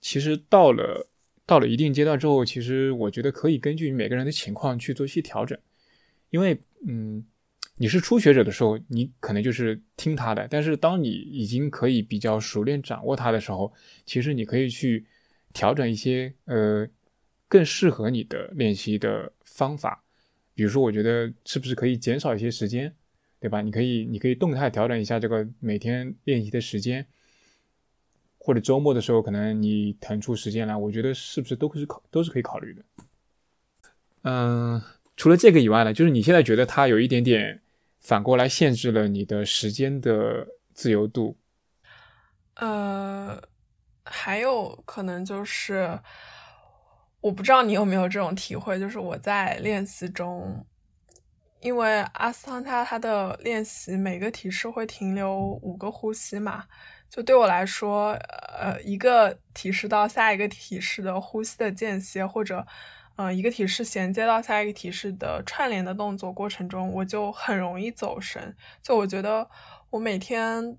[0.00, 1.08] 其实到了
[1.44, 5.58] 到了一定阶段之后，其实我觉得可以根据每个人的情况去做一些调整，
[6.30, 7.24] 因为嗯，
[7.78, 13.72] 你是初学者的时候，你可能就是听他的，但是当你已经可以比较熟练掌握它的时候，
[14.06, 15.04] 其实你可以去
[15.54, 16.86] 调整一些呃
[17.48, 20.04] 更适合你的练习的方法，
[20.54, 22.94] 比如说，我觉得是不是可以减少一些时间。
[23.40, 23.60] 对吧？
[23.60, 27.06] 你可以，你可以动态调整一下这个每天练习的时间，
[28.38, 32.82] 或者周末的时候，可能你腾出时间来，我觉得是不是都是考都是可以考虑的。
[34.22, 34.80] 嗯，
[35.14, 37.60] 除了这个以外呢，就是你现在觉得它有一点点
[38.00, 41.36] 反过来限制了你的时间的自由度。
[42.54, 43.42] 呃，
[44.04, 45.98] 还有可能就是，
[47.20, 50.64] 我不知道你有没有这种体会，就是我在练习中。
[51.60, 56.64] 因为阿斯汤加他的练习每个体式会停留五个呼吸嘛，
[57.08, 58.10] 就对我来说，
[58.58, 62.66] 呃，一个体式到下一个体式的呼吸的间歇，或者，
[63.16, 68.54] 嗯，一个体式衔接到下一个体式的串联的动作过程中，我就很容易走神。
[68.82, 69.48] 就我觉得
[69.88, 70.76] 我每天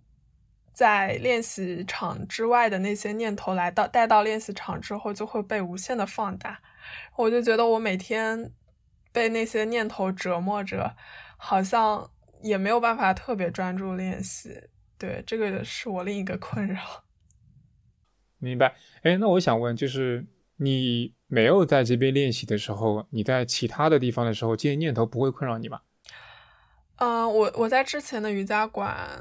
[0.76, 6.62] 在练习场之外的那些念头来到带到练习场之后，就会被无限的放大。
[7.16, 8.52] 我就觉得我每天。
[9.16, 10.94] 被那些念头折磨着，
[11.38, 12.12] 好像
[12.42, 14.54] 也没有办法特别专注练习。
[14.98, 17.06] 对，这个是我另一个困扰。
[18.38, 18.76] 明白。
[19.04, 25.80] 哎，那我想问，就是你没有在这边练习的时候，你在其他的地方的时候，这些念头不会困扰你吗？
[26.98, 29.18] 嗯，我我在之前的瑜伽馆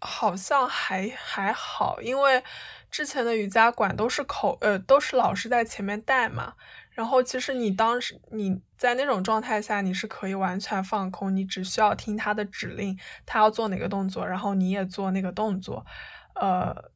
[0.00, 2.42] 好像还还好，因为
[2.90, 6.54] 之前的瑜伽馆都是口呃都是老师在前面带嘛。
[6.90, 15.86] 然后其实你当时你在那种状态下，你是可以完全放空，你只需要听他的指令，他要做哪个动作，然后你也做那个动作，
[16.34, 16.90] 呃，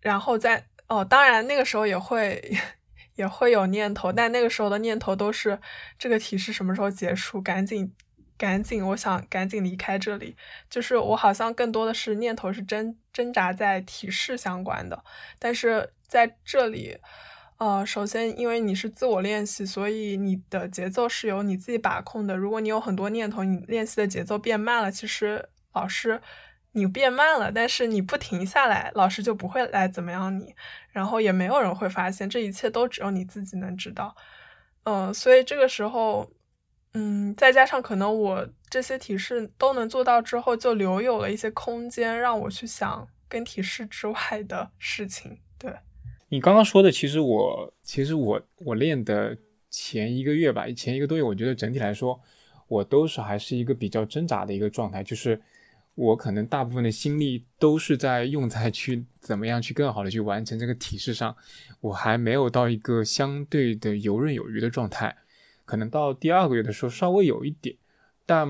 [0.00, 2.58] 然后在哦，当然那个时候也会
[3.14, 5.60] 也会有念头，但那个时候的念头都是
[5.96, 7.94] 这个提示什么时候结束，赶紧
[8.40, 10.34] 赶紧，我想赶紧离开这里，
[10.70, 15.04] 就是我好像更多的是念头是挣挣扎在提示相关的，
[15.38, 16.96] 但是在这里。
[17.58, 22.34] 呃，首先，因为你是自我练习，所以你的节奏是由你自己把控的。
[22.34, 26.22] 如果你有很多念头，你练习的节奏变慢了，其实老师
[26.72, 30.54] 你变慢了，但是你不停下来，老师就不会来怎么样你，
[30.90, 34.16] 然后也没有人会发现，这一切都只有你自己能知道。
[34.84, 36.30] 嗯，所以这个时候，
[36.94, 45.72] 嗯，再加上可能我这些提示都能做到之后，就留有了一些空间让我去想跟提示之外的事情，对。
[46.28, 49.36] 你刚刚说的，其实我其实我我练的
[49.68, 52.20] 前一个月吧，前一个多月，我觉得整体来说，
[52.68, 55.40] 我都是还是一个比较挣扎的一个状态，就是
[55.96, 61.36] 我可能大部分的心力都是在用在去怎么样去更好的去完成这个体式上，
[61.80, 65.16] 我还没有到一个相对的游刃有余的状态，
[65.70, 67.76] 可能到第二个月的时候稍微有一点，
[68.26, 68.44] 但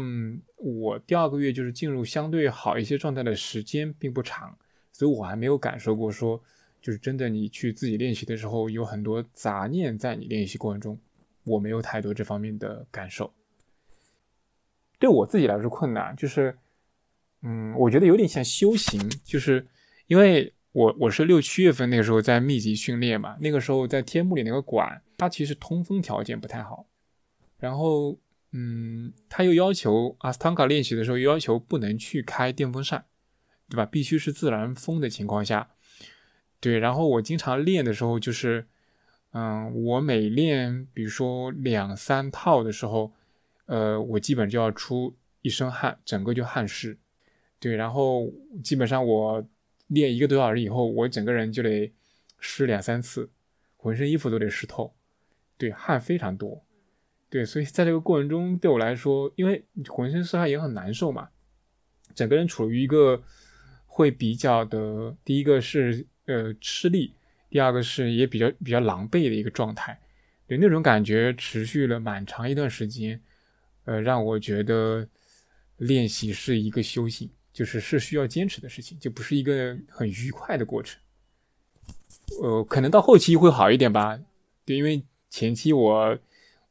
[0.56, 4.56] 我第二个月就是进入相对好一些状态的时间并不长，
[4.90, 6.42] 所以我还没有感受过说。
[6.80, 10.98] 就是真的，你去自己练习的时候，有很多杂念在你练习过程中，
[11.44, 13.30] 我没有太多这方面的感受。
[14.98, 16.56] 对我自己来说困难，就是，
[17.42, 19.66] 嗯，我觉得有点像修行，就是
[20.06, 26.86] 因为我我是六七月份那个时候在密集训练嘛，那个时候在天幕里那个馆，它其实通风条件不太好，
[27.60, 28.18] 然后，
[28.52, 33.04] 嗯，他又要求阿斯汤卡练习的时候要求不能去开电风扇，
[33.68, 33.86] 对吧？
[33.86, 35.70] 必须是自然风的情况下。
[36.58, 38.66] 对，然后我经常练的时候，就是，
[39.32, 43.12] 嗯，我每练，比如说两三套的时候，
[43.66, 46.98] 呃，我基本就要出一身汗，整个就汗湿。
[47.58, 48.32] 对，然后
[48.64, 49.46] 基本上我
[49.88, 51.92] 练一个多小时以后，我整个人就得
[52.38, 53.30] 湿两三次，
[53.76, 54.94] 浑身衣服都得湿透。
[55.58, 56.64] 对，汗非常多。
[57.30, 61.30] 对，所以在这个过程中，对我来说，因为浑身是汗也很难受嘛，
[62.14, 63.22] 整个人处于一个
[63.86, 66.06] 会比较的，第一个是。
[66.26, 67.12] 呃，吃力，
[67.48, 69.98] 第二个是也比较比较狼狈的一个状态，
[70.46, 73.20] 对那种感觉持续了蛮长一段时间，
[73.84, 75.08] 呃，让我觉得
[75.78, 81.00] 练习是一个修行，就是是需要坚持的事情，就不是一个很愉快的过程。
[82.40, 84.20] 呃，可能到后期会好一点吧，
[84.64, 86.16] 对，因为前期我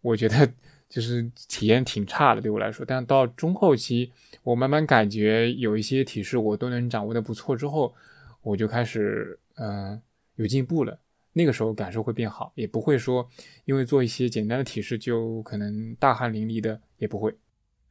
[0.02, 0.52] 我觉得
[0.88, 4.12] 就是体验挺差的对我来说，但到中后期，
[4.44, 7.94] 我慢慢感觉有一些体式我都能掌握的不错之后，
[8.42, 9.40] 我就开始。
[9.62, 10.02] 嗯，
[10.36, 10.98] 有进步了，
[11.34, 13.28] 那个时候感受会变好，也不会说
[13.66, 17.38] 因为做一些简单的体式就可能大汗淋漓的，也不会。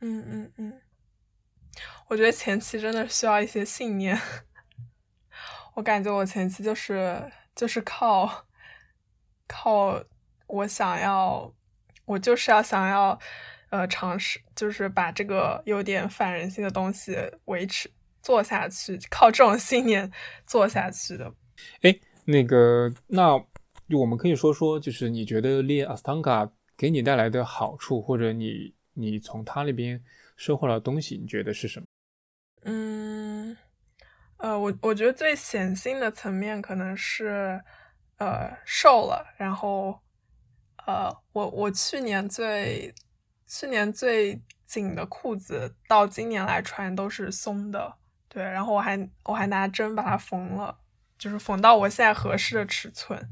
[0.01, 0.73] 嗯嗯嗯，
[2.09, 4.18] 我觉得前期真的需要一些信念。
[5.77, 7.23] 我感觉我前期就是
[7.55, 8.47] 就是靠
[9.47, 10.03] 靠
[10.47, 11.53] 我想要，
[12.09, 13.16] 我就是要想要
[13.71, 17.88] 呃尝试，就是把这个有点反人性的东西维持
[18.23, 20.11] 做下去，靠这种信念
[20.47, 21.33] 做下去的。
[21.83, 21.94] 哎，
[22.25, 23.35] 那个，那
[23.97, 30.03] 我们可以说说，就是你觉得练阿斯汤加给你带来的好处，或者你你从他那边
[30.37, 31.87] 收获了东西，你觉得是什么？
[32.62, 33.57] 嗯，
[34.38, 37.61] 呃，我我觉得最显性的层面可能是，
[38.18, 39.25] 呃，瘦了。
[39.37, 39.99] 然后，
[40.88, 42.94] 呃，我我去年最
[43.46, 47.94] 去年最紧的裤子，到今年来穿都是松的。
[48.27, 50.79] 对，然后我还我还拿针把它缝了，
[51.18, 53.29] 就是缝到我现在合适的尺寸。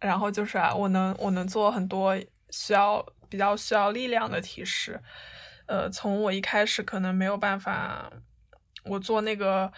[0.00, 4.98] 然后就是啊，我能我能做很多需要比较需要力量的提示。
[5.66, 8.10] 呃，从我一开始可能没有办法。
[8.84, 9.70] 我做那个，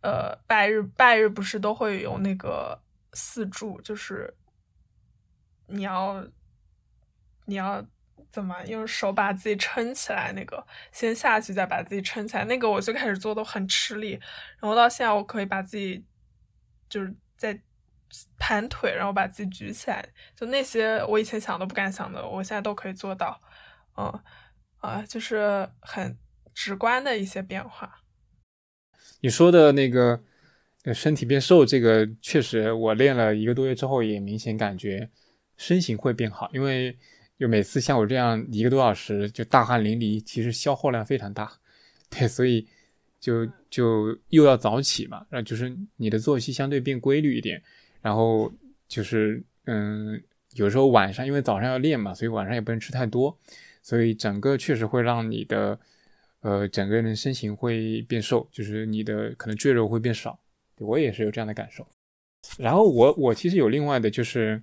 [0.00, 2.80] 呃，拜日拜日不是都会有那个
[3.12, 4.36] 四柱，就是
[5.68, 6.24] 你要
[7.46, 7.84] 你要
[8.30, 10.32] 怎么用手把自己撑起来？
[10.32, 12.44] 那个先下去再把自己撑起来。
[12.44, 14.12] 那个我最开始做都很吃力，
[14.60, 16.04] 然后到现在我可以把自己
[16.88, 17.60] 就是在
[18.38, 20.04] 盘腿，然后把自己举起来。
[20.34, 23.40] 就那些我以前想都不敢想的，我现在都可以做到。
[23.96, 24.22] 嗯
[24.78, 26.18] 啊，就是很
[26.52, 28.02] 直观的一些变化。
[29.20, 30.22] 你说的那个，
[30.92, 35.10] 身体变瘦，这个确实，我练了一个多月之后，也明显感觉
[35.56, 36.50] 身形会变好。
[36.52, 36.98] 因为
[37.38, 41.52] 就每次像我这样一个多小时就大汗淋漓，其实消耗量非常大，
[42.10, 42.66] 对，所以
[43.20, 47.62] 就就又要早起嘛，然后就是你的作息相对变规律一点，
[48.00, 48.52] 然后
[48.88, 50.22] 就是嗯，
[50.54, 53.38] 有时候晚上因为早上要练嘛，所以晚上也不能吃太多，
[53.82, 55.78] 所以整个确实会让你的。
[56.46, 60.38] 呃，整个人身形会变瘦，就是你的可能赘肉会变少，
[60.76, 61.88] 我也是有这样的感受。
[62.58, 64.62] 然后我我其实有另外的，就是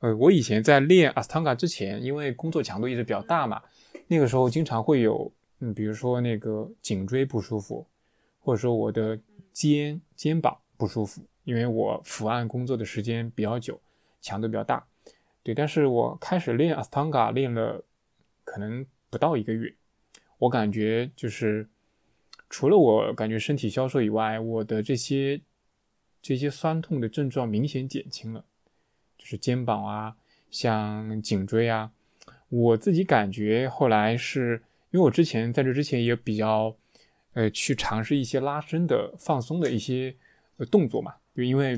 [0.00, 3.62] 呃，我以前在练阿斯汤嘎之前，因为工作强度一直比较大嘛，
[4.08, 7.86] 那个时候经常会有，嗯，比如说那个颈椎不舒服，
[8.40, 9.18] 或者说我的
[9.52, 13.80] 肩肩膀不舒服，因为我伏案工作的时间比较久，
[14.20, 14.86] 强度比较大，
[15.42, 15.54] 对。
[15.54, 17.82] 但是我开始练阿斯汤嘎练了
[18.44, 19.74] 可能不到一个月。
[20.38, 21.66] 我感觉就是，
[22.50, 25.40] 除了我感觉身体消瘦以外，我的这些
[26.20, 28.44] 这些酸痛的症状明显减轻了，
[29.26, 30.16] 是肩膀啊，
[30.50, 31.90] 像颈椎啊，
[32.48, 36.74] 我自己感觉后来是因为我之前在这之前也比较，
[37.34, 40.14] 呃，去尝试一些拉伸的放松的一些
[40.58, 41.76] 呃动作嘛，就因为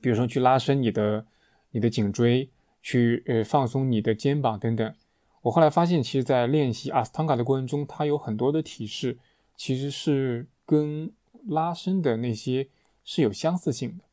[0.00, 1.26] 比如说去拉伸你的
[1.72, 2.48] 你的颈椎，
[2.80, 4.94] 去呃放松你的肩膀等等。
[5.42, 9.18] 我后来发现，其实，在练习阿斯汤卡的过程中，它有很多的体式，
[9.56, 11.10] 其实是跟
[11.48, 12.68] 拉伸的那些
[13.04, 14.04] 是有相似性的。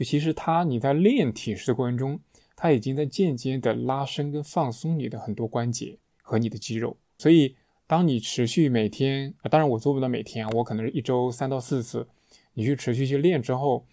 [0.00, 2.18] 就其实它，你在练体式的过程中，
[2.56, 6.96] 它已经在间接的拉伸跟放松你的很多关节和你的肌肉。
[7.18, 7.54] 所以，
[7.86, 12.08] 当你持续每天，当然我做不到每天，我可能是一周三到四次，
[12.54, 13.84] 你去持续去练之后，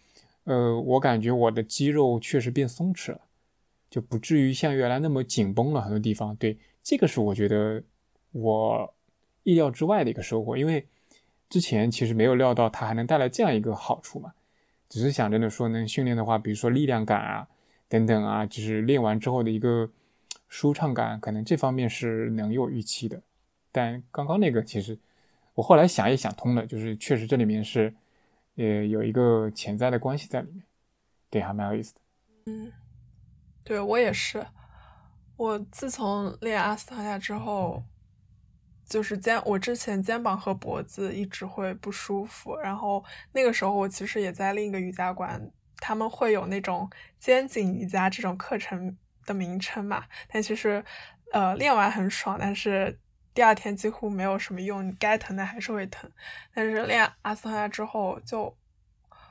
[0.45, 3.19] 呃，我感觉我的肌肉确实变松弛了。
[3.89, 7.83] 就不至于像原来那么紧绷了很多地方，对，这个是我觉得
[8.31, 8.93] 我
[9.43, 10.87] 意料之外的一个收获，因为
[11.49, 14.31] 之前其实没有料到它还能带来这样一个好处嘛，
[14.89, 17.47] 只是想着呢说能训练的话，比如说力量感啊
[17.87, 19.89] 等等啊，就是练完之后的一个
[20.47, 23.21] 舒畅感，可能这方面是能有预期的。
[23.71, 24.97] 但刚刚那个其实
[25.53, 27.93] 我后来想也想通了，就是确实这里面是
[28.55, 30.63] 呃有一个潜在的关系在里面，
[31.29, 32.01] 对，还蛮有意思的，
[32.45, 32.71] 嗯。
[33.63, 34.47] 对我也是，
[35.35, 37.83] 我自从练阿斯塔加之后，
[38.87, 50.83] 就是肩，我之前肩膀和脖子一直会不舒服，然后那个时候我其实也在另一个瑜伽馆，他们会有那种肩颈瑜伽这种课程的名称嘛，但其实，
[51.31, 52.97] 呃，练完很爽，但是
[53.33, 56.09] 第二天几乎没有什么用，你该疼的还是会疼，
[56.53, 58.57] 但是练阿斯塔加之后，就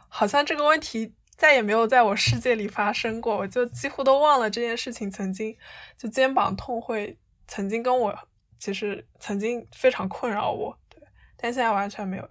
[0.08, 1.14] 好像这个问题。
[1.38, 5.54] 再也没有在我世界里发生过，我就几乎都忘了这件事情曾经
[5.98, 8.18] 就肩膀痛会曾经跟我
[8.58, 11.00] 其实曾经非常困扰我，对，
[11.36, 12.28] 但现在完全没有。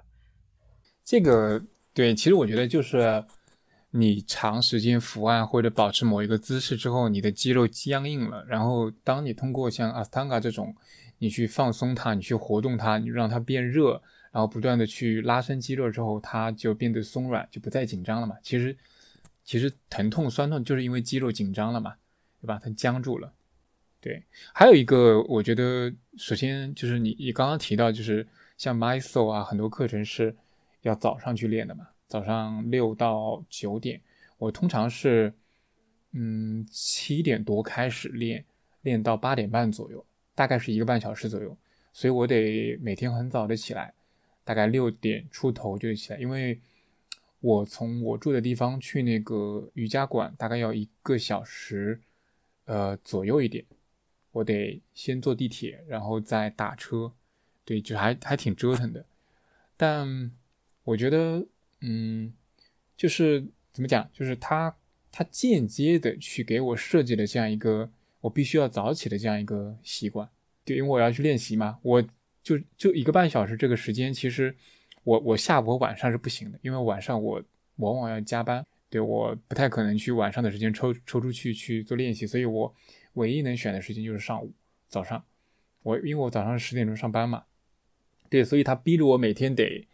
[1.04, 1.64] 这个
[1.94, 3.24] 对，其实我觉得就是
[3.92, 10.76] 你长时间伏案或者保持某一个姿势之后，你的肌肉僵硬了，然后当你通过像阿斯汤加这种，
[11.20, 14.02] 你去放松它，你去活动它，你让它变热，
[14.32, 18.36] 然后不断的去拉伸肌肉之后，它就变得松软，就不再紧张了嘛。
[18.42, 18.78] 其实。
[19.48, 21.94] 其实疼痛酸痛就是因为肌肉紧张了嘛，
[22.42, 22.60] 对吧？
[22.64, 23.32] 它僵住了。
[24.02, 30.36] 对，还有一个，我觉得首先就是你你刚刚提到，就是像 MySoul 啊，很多课程是
[30.82, 34.02] 要早上去练的嘛，早上六到九点。
[34.38, 35.34] 我通常是
[36.12, 38.44] 嗯七点多开始练，
[38.82, 41.58] 练到八点半左右，大概是一个半小时左右，
[41.94, 43.94] 所以我得每天很早的起来，
[44.44, 46.60] 大概六点出头就起来，因为
[47.40, 52.02] 我从我住的地方去那个瑜伽馆大概要一个小时，
[52.66, 53.64] 呃左右一点，
[54.36, 57.10] 我得先坐地铁，然后再打车，
[57.64, 59.06] 对，就还还挺折腾的，
[59.78, 60.30] 但
[60.84, 61.48] 我觉得，
[61.80, 62.34] 嗯，
[62.98, 64.76] 就是怎么讲，就是他
[65.10, 70.28] 他间接的去给我设计了这样一个我必须要早起的这样一个习惯，
[70.66, 72.04] 对，因为我要去练习嘛，我
[72.44, 74.54] 就就一个半小时这个时间，其实
[75.06, 77.42] 我我下午和晚上是不行的，因为晚上我
[77.78, 82.76] 往往要加班，对我不太可能去晚上的时间抽抽出去去做练习，所以我
[83.16, 84.54] 唯一能选的时间就是上午
[84.88, 85.26] 早上，
[85.84, 87.44] 我因为我早上十点钟上班嘛，
[88.30, 89.86] 对，所以他逼着我每天得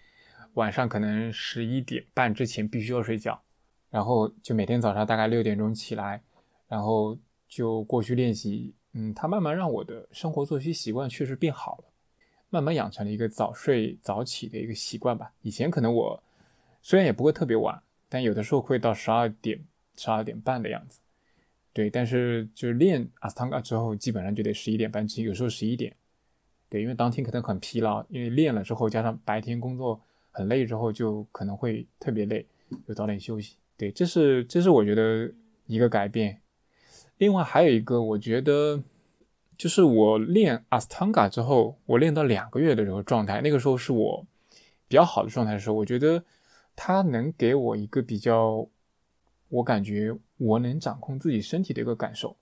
[0.54, 3.42] 晚上可能十一点半之前必须要睡觉，
[3.90, 6.22] 然后就每天早上大概六点钟起来，
[6.68, 7.18] 然后
[7.48, 11.86] 就过去练习，嗯，他慢慢让我的生活作息习惯确实变好了。
[12.50, 15.34] 慢慢养成了一个早睡早起的一个习惯吧。
[15.42, 16.24] 以前可能我
[16.82, 19.64] 虽然也不会特别晚，但有的时候会到十二点、
[19.96, 21.00] 十二点半的样子。
[21.74, 25.96] 对，但是就是练阿斯汤加之后，基本上就得十一点半起，有时候十一点。
[26.70, 30.02] 对，因为当天可能很疲劳，因为练了之后加上白天工作
[30.32, 32.46] 很累之后，就可能会特别累，
[32.88, 33.56] 就早点休息。
[33.78, 35.32] 对，这是这是我觉得
[35.66, 36.42] 一个改变。
[37.18, 38.82] 另外还有一个，我觉得。
[39.58, 44.26] 就是我练阿斯汤加之后，我练到两个月的时候状态，那个时候是我
[44.88, 46.24] 比较好的状态的时候，我觉得
[46.76, 48.68] 它能给我一个比较，
[49.50, 52.36] 我感觉我能掌控自己身体的一个感受。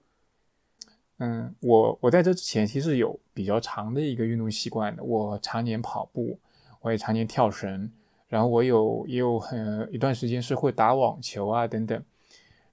[1.17, 6.39] 嗯，我我在这之前其实有比较长的一个运动习惯的，我常年跑步，
[6.81, 7.91] 我也常年跳绳，
[8.27, 12.03] 然后我有也有很一段时间是会打网球啊等等。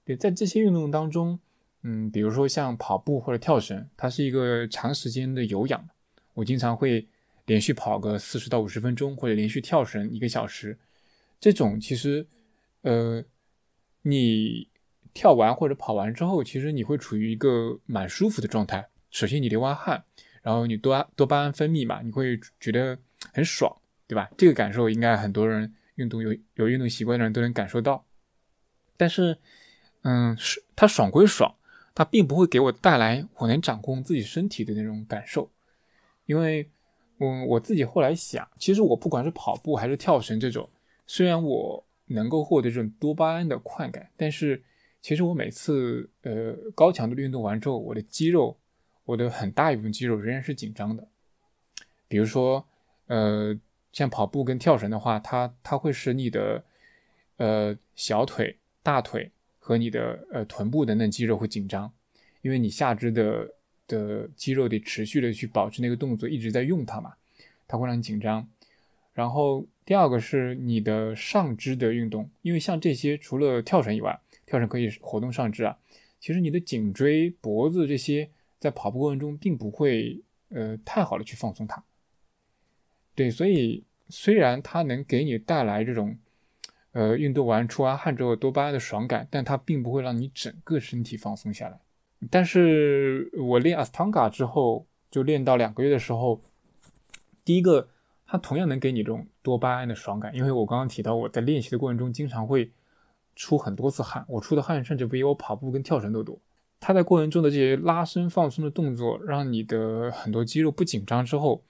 [0.05, 1.39] 对，在这些运动当中。
[1.83, 5.87] 嗯，比如说像跑步或者跳绳，它是一个长时间的有氧。
[6.33, 7.07] 我经常会
[7.45, 10.77] 连续跑个四十到五十分钟，或者连续跳绳一个小时。
[11.39, 12.27] 这种其实，
[12.81, 13.23] 呃，
[14.01, 14.67] 你
[15.17, 18.87] 跳完或者跑完之后，其实你会处于一个蛮舒服的状态。
[19.09, 20.03] 首先你流完汗，
[20.43, 22.95] 然后你多多巴胺分泌嘛，你会觉得
[23.33, 24.29] 很爽，对吧？
[24.37, 28.05] 这个感受应该很多人运动有有运动习惯的人都能感受到。
[28.95, 29.35] 但是，
[30.03, 31.55] 嗯，是它爽归爽。
[31.95, 35.49] 它并不会给我带来我能掌控自己身体的那种感受，
[36.27, 36.69] 因为，
[37.17, 40.69] 嗯，我自己后来想，其实我不管是跑步还是跳绳这种，
[41.07, 44.63] 虽然我能够获得这种多巴胺的快感，但是
[45.07, 48.57] 其实我每次呃高强度运动完之后，我的肌肉，
[49.05, 51.07] 我的很大一部分肌肉仍然是紧张的。
[52.09, 52.67] 比如说，
[53.05, 53.57] 呃，
[53.93, 56.61] 像跑步跟跳绳的话，它它会使你的
[57.37, 59.31] 呃小腿、大腿。
[59.57, 61.89] 和你的呃臀部等等肌肉会紧张，
[62.41, 63.49] 因为你下肢的
[63.87, 67.13] 的肌肉得持续的去保持那个动作，一直在用它嘛，
[67.65, 68.45] 它会让你紧张。
[69.13, 75.77] 然后第二个是你的上肢的运动，因为像这些除了跳绳以外，跳绳可以活动上肢啊，
[76.19, 81.83] 其实你的颈椎、脖子这些在跑步过程中并不会呃太好的去放松它。
[83.13, 86.17] 对，所以虽然它能给你带来这种。
[86.93, 91.79] 呃，运动完出完汗之后多巴胺的爽感，但它并不会让你整个身体放松下来。
[92.31, 96.41] 但是我练阿斯汤加之后，就练到两个月的时候，
[97.45, 97.89] 第一个，
[98.25, 102.71] 它同样能给你这种多巴胺的爽感，因为我刚刚提到我在练习的过程中经常会
[103.37, 106.37] 出很多次汗，我出的汗甚至比我跑步跟跳绳都多。
[106.81, 111.63] 它在过程中的这些拉伸放松的动作，让你的很多肌肉不紧张之后，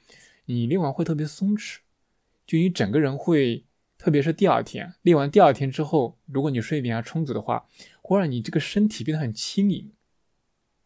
[0.46, 1.78] 你练完会特别松弛，
[2.48, 3.64] 就你整个人会。
[4.00, 7.66] 特别是第二天练完，第二天之后，如果你睡眠还充足的话，
[8.04, 9.90] 会让你这个身体变得很轻盈。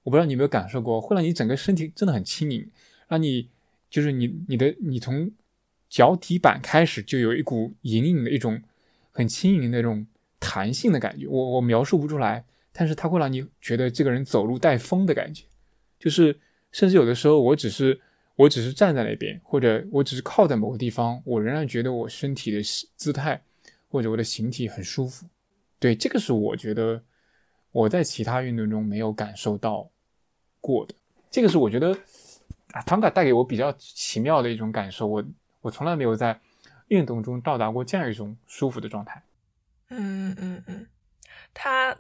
[0.04, 2.72] 我不知道你有没有感受过，会让你整个身体真的很轻盈，
[3.10, 3.50] 让你
[3.90, 5.30] 就是你你的你从
[5.90, 8.64] 脚底板开始就有一股隐隐的一种
[9.12, 10.08] 很轻盈的那种
[10.42, 11.26] 弹性的感觉。
[11.28, 15.46] 我我描述不出来，但是它会让你觉得这个人走路带风的感觉，
[15.98, 16.38] 就是
[16.74, 18.02] 甚至有的时候我只是。
[18.38, 22.60] 我只是站在那边，或者我只是靠在某个地方，我仍然觉得我身体的
[22.96, 23.40] 姿态
[23.88, 25.28] 或者我的形体很舒服。
[25.78, 27.04] 对，这个是我觉得
[27.72, 29.88] 我在其他运动中没有感受到
[30.60, 30.96] 过的。
[31.30, 31.96] 这个是我觉得
[32.72, 35.06] 啊，唐卡带给我比较奇妙的一种感受。
[35.06, 35.24] 我
[35.60, 36.40] 我从来没有在
[36.88, 39.22] 运动中到达过这样一种舒服的状态。
[39.92, 40.88] 嗯嗯嗯，
[41.54, 41.96] 它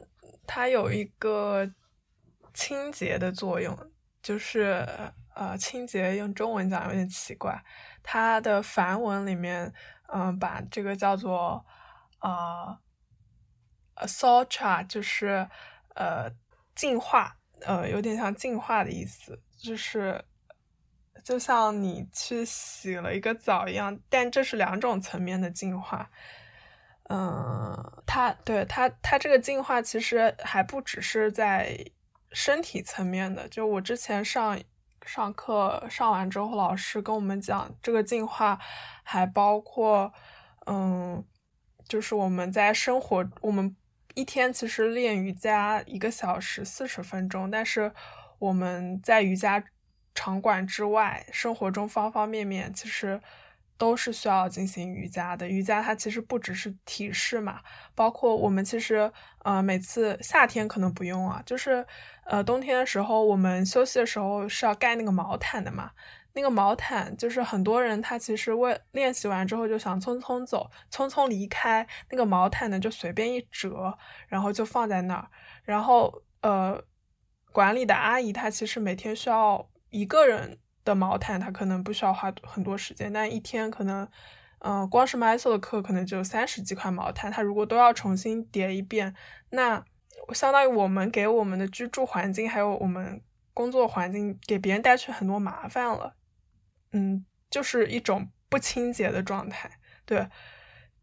[0.47, 1.69] 它有一个
[2.53, 3.77] 清洁的作用，
[4.23, 4.87] 就是。
[5.33, 7.63] 呃，清洁用中文讲有点奇怪，
[8.03, 9.73] 它的梵文里面，
[10.13, 11.65] 嗯，把这个叫做，
[12.19, 12.77] 呃，
[13.95, 15.47] 呃 sutra 就是
[15.95, 16.29] 呃
[16.75, 20.21] 净化，呃有点像净化的意思，就是
[21.23, 26.11] 就像你去洗了一个澡一样，但这是两种层面的净化。
[27.14, 31.78] 嗯，它对它它这个进化其实还不只是在
[32.32, 34.57] 身体层面的，就我之前上
[35.05, 38.57] 上课上完之后，老师跟我们讲，这个进化
[39.03, 40.14] 还包括，
[40.68, 41.22] 嗯，
[41.86, 43.76] 就是我们在生活，我们
[44.14, 47.91] 一天其实练瑜伽一个小时四十分钟，但是
[48.39, 49.62] 我们在瑜伽
[50.16, 53.20] 场馆之外，生活中方方面面其实。
[53.82, 55.49] 都是需要进行瑜伽的。
[55.49, 57.59] 瑜伽它其实不只是体式嘛，
[57.95, 61.84] 包括我们其实呃每次夏天可能不用啊，就是
[62.25, 65.89] 呃冬天的时候我们休息的时候是要盖那个毛毯的嘛。
[66.34, 75.27] 那个毛毯就是很多人他其实为练习完之后就想匆匆走，匆匆离开那个毛毯呢就随便一折，然后就放在那儿。
[75.63, 76.79] 然后呃
[77.51, 80.59] 管理的阿姨她其实每天需要一个人。
[80.84, 84.07] 的毛毯，它可能不需要花很多时间，但一天可能，
[84.59, 89.13] 嗯，光是 MySo 的课可能就三十几块毛毯，它如果都要重新叠一遍，
[89.49, 89.84] 那
[90.34, 93.21] 相当于我们给我们的居住环境还有我们
[93.53, 96.15] 工作环境给别人带去很多麻烦了，
[96.93, 99.69] 嗯，就是一种不清洁的状态。
[100.05, 100.27] 对，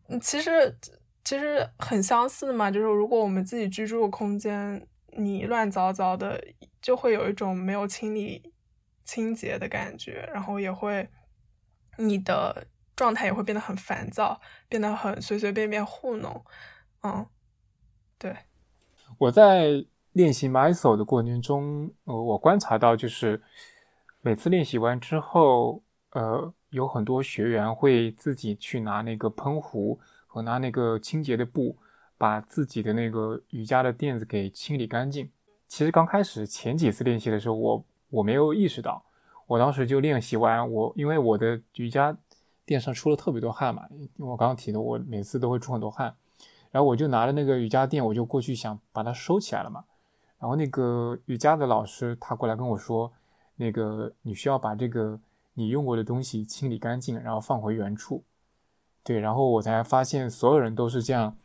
[0.09, 0.79] 嗯，其实
[1.25, 6.43] 其实很相似嘛，就是如果我们自己居住的空间你乱糟糟的，
[6.81, 8.53] 就会有一种没有清理。
[9.09, 11.09] 清洁的感觉，然后也会，
[11.97, 14.39] 你的状态也会变得很烦躁，
[14.69, 16.45] 变得很随随便便糊弄，
[17.03, 17.27] 嗯，
[18.19, 18.37] 对。
[19.17, 19.83] 我在
[20.13, 23.41] 练习 MySo 的过程中，呃，我观察到，就是
[24.21, 31.79] 每次练习完之后，呃，有很多学员会自己去拿那个喷壶和拿那个清洁的布，
[32.19, 35.31] 把自己的那个瑜伽的垫子给清理干净。
[35.67, 37.85] 其实刚开始前几次练习的时候，我。
[38.11, 39.05] 我没有意识到，
[39.47, 42.17] 我当时就练习完，我因为我的瑜伽
[42.65, 43.87] 垫上出了特别多汗嘛，
[44.17, 46.17] 我刚刚提的，我每次都会出很多汗，
[46.71, 49.85] 然后我就拿着那个瑜伽垫，我就过去想把它收起来了嘛，
[50.39, 53.13] 然后那个瑜伽的老师他过来跟我说，
[53.57, 55.21] 那个你需要把这个
[55.55, 58.25] 你用过的东西清理干净，然后放回原处，
[59.03, 61.37] 对，然后我才发现所有人都是这样，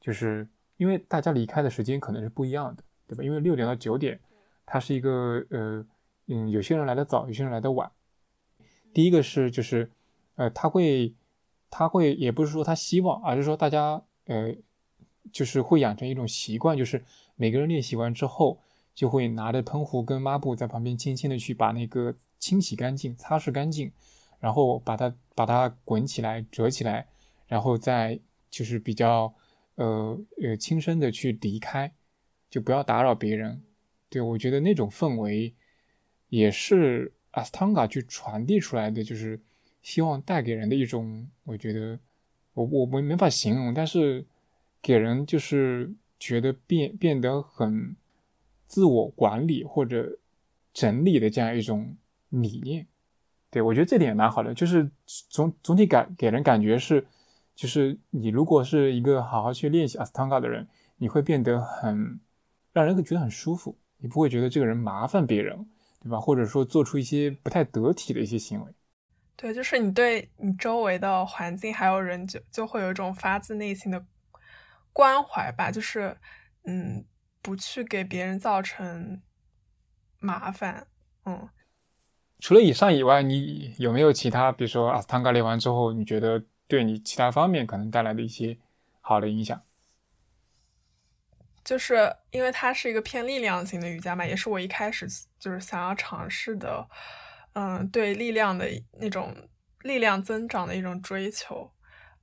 [0.00, 3.24] 就是因为大家离开的时间可能是不一样的，对吧？
[3.24, 4.20] 因为六点到九点，
[4.66, 5.86] 它是一个呃。
[6.32, 7.90] 嗯，有些人来的早，有些人来的晚。
[8.94, 9.90] 第一个是就是，
[10.36, 11.12] 呃，他会，
[11.70, 14.54] 他会，也不是说他希望，而是说大家，呃，
[15.32, 17.04] 就是会养成一种习惯，就是
[17.34, 18.60] 每个人练习完之后，
[18.94, 23.90] 就会拿着喷壶跟抹布在旁边轻轻的去把那个清洗干净、擦拭干净，
[24.38, 27.08] 然后把它把它滚起来、折起来，
[27.48, 29.34] 然后再就是比较，
[29.74, 31.92] 呃呃轻声的去离开，
[32.48, 33.64] 就不要打扰别人。
[34.08, 35.56] 对我觉得那种氛围。
[36.30, 39.38] 也是阿斯汤加去传递出来的，就是
[39.82, 41.98] 希望带给人的一种，我觉得
[42.54, 44.24] 我我没没法形容，但是
[44.80, 47.94] 给人就是觉得变变得很
[48.66, 50.18] 自我管理或者
[50.72, 51.94] 整理的这样一种
[52.30, 52.86] 理念。
[53.50, 57.04] 对我觉得这点蛮好的，就是总总体感给人感觉是，
[57.56, 60.68] 就是你如果是一个好好去练习阿斯汤加的人，
[60.98, 62.20] 你会变得很
[62.72, 65.66] 让人觉得很舒服，你不会觉得这个人麻烦别人。
[66.00, 66.18] 对吧？
[66.18, 68.72] 或者说做出一些不太得体的一些行为，
[69.36, 74.04] 对，就是你对你周围的环境还有人，就就会有一种发自内心的
[74.92, 76.16] 关怀吧，就是
[76.64, 77.04] 嗯，
[77.42, 79.20] 不去给别人造成
[80.18, 80.86] 麻烦。
[81.24, 81.48] 嗯，
[82.38, 88.58] 除了以上以外，你有没有其他，比如说阿斯汤加练完之后，你觉得对你其他方面可能带来的一些
[89.02, 89.62] 好的影响？
[91.62, 95.06] 就是因为它是一个偏力量型的瑜伽嘛，也是我一开始
[95.40, 96.86] 就是想要尝试的，
[97.54, 98.68] 嗯，对力量的
[99.00, 99.34] 那种
[99.80, 101.72] 力量增长的一种追求，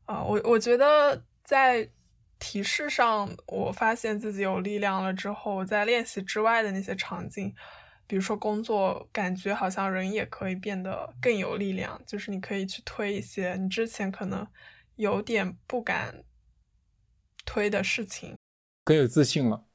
[0.06, 1.90] 啊，我我觉得在
[2.40, 7.52] 提示上，我发现自己有力量了之后，在练习之外的那些场景，
[8.06, 14.48] 比如说工作，感觉好像人也可以变得更有力量，就是你可以去推一些你之前可能
[14.98, 16.24] 有点不敢
[17.44, 18.36] 推的事情。
[18.84, 19.66] 更有自信了，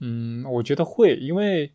[0.00, 1.72] 嗯，我觉得会，因为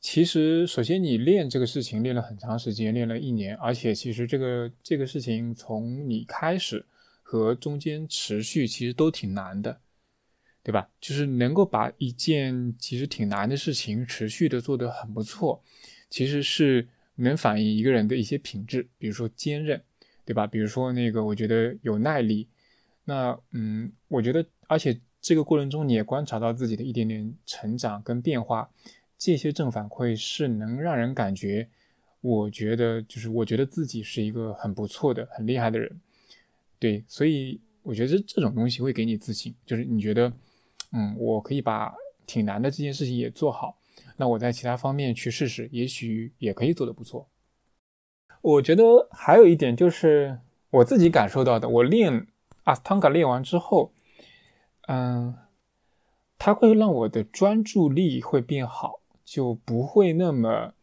[0.00, 6.86] 其实首先你练这个事情练了很长时间，练了一年，而且其实这个这个事情从你开始
[7.22, 9.78] 和中间持续其实都挺难的，
[10.62, 10.88] 对吧？
[11.00, 15.62] 就是能够把一件其实挺难的事情持续的做得很不错，
[16.08, 19.82] 其实是能反映一个人的一些品质，比如说坚韧，
[20.24, 20.46] 对吧？
[20.46, 22.48] 比如说那个我觉得有耐力，
[23.04, 24.98] 那嗯，我觉得而且。
[25.22, 28.70] 这个过程中你也观察到自己的一点点成长跟变化，
[29.20, 31.68] 这些正反馈是能让人感觉，
[32.22, 36.00] 我觉得就是我觉得自己是一个很不错的、很厉害的人。
[36.78, 40.32] 对，所以我觉得这种东西会给你自信，就是你觉得，
[40.92, 41.94] 嗯，我可以把
[42.26, 43.76] 挺难的这件事情也做好，
[44.16, 47.28] 那我在其他方面去试试，也许也可以做得不错。
[48.40, 50.38] 我觉得还有一点就是
[50.70, 52.26] 我自己感受到的，我练
[52.64, 53.92] 阿斯汤加练完之后，
[54.88, 55.36] 嗯，
[56.38, 58.99] 它会让我的专注力会变好，
[59.30, 60.74] 就不会那么。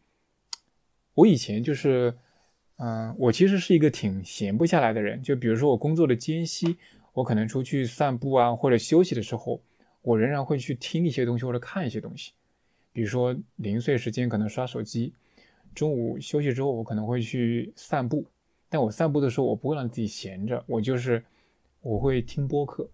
[1.15, 2.13] 我以前就是。
[2.79, 5.19] 嗯，我其实是一个挺闲不下来的人。
[5.23, 6.77] 就比如说我工作的间隙，
[7.11, 9.59] 我可能出去散步啊，或者休息的时候，
[10.03, 12.33] 我仍然会去听一些东西或者看一些东西。
[12.93, 15.11] 比如说零碎时间可能刷手机，
[15.73, 18.27] 中午休息之后我可能会去散步。
[18.69, 21.25] 但我散步的时候，我不会让自己闲着，我就是
[21.81, 22.87] 我会听播客。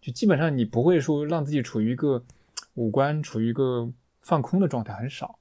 [0.00, 2.24] 就基本上你不会说让自己处于一个
[2.76, 3.92] 五官处于一个
[4.28, 5.38] 放空的状态，很少。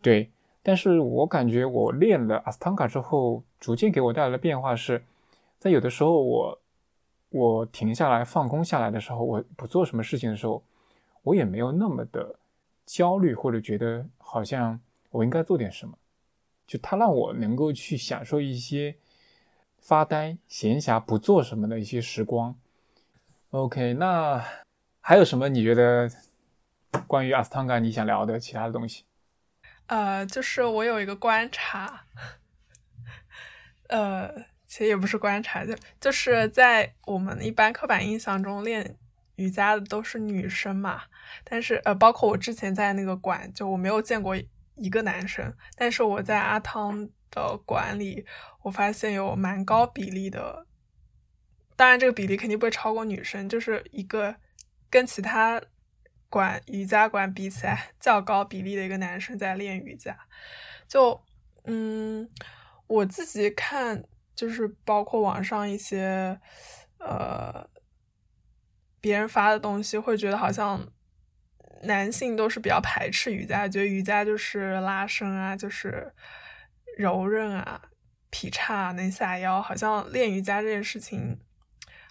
[0.00, 0.30] 对。
[0.66, 5.04] 但是我感觉我练了阿斯汤卡之后，逐渐给我带来的变化是，
[5.58, 6.58] 在有的时候我
[7.28, 10.62] 我停下来放空下来的时候，我不做什么事情的时候，
[11.22, 12.36] 我也没有那么的
[12.86, 14.80] 焦虑或者觉得好像
[15.10, 15.98] 我应该做点什么，
[16.66, 18.96] 就它让我能够去享受一些
[19.80, 22.56] 发呆、闲暇不做什么的一些时光。
[23.50, 24.42] OK，那
[25.02, 26.10] 还有什么你觉得
[27.06, 29.04] 关于阿斯汤加你想聊的其他的东西？
[29.86, 32.06] 呃，就是我有一个观察，
[33.88, 34.32] 呃，
[34.66, 38.96] 其实也不是观察，就就是在我们一般刻板印象中，练
[39.36, 41.02] 瑜伽的都是女生嘛。
[41.44, 44.34] 但是呃，包括我之前在那个馆，就我没有见过
[44.76, 45.54] 一个男生。
[45.76, 48.24] 但是我在阿汤的馆里，
[48.62, 50.66] 我发现有蛮高比例的，
[51.76, 54.34] 当然这个比例肯定不会超过女生，就是一个
[54.88, 55.60] 跟其他。
[56.34, 60.18] 馆瑜伽馆比起来较高比例的一个男生在练瑜伽，
[60.88, 61.22] 就
[61.62, 62.28] 嗯，
[62.88, 64.02] 我自己看
[64.34, 66.40] 就是包括网上一些
[66.98, 67.70] 呃
[69.00, 70.90] 别人发的东西，会觉得好像
[71.84, 76.12] 男性都是比较排斥瑜伽，觉得瑜伽就是拉伸啊，就是
[76.98, 77.80] 柔韧啊、
[78.30, 81.38] 劈叉能下腰，好像练瑜伽这件事情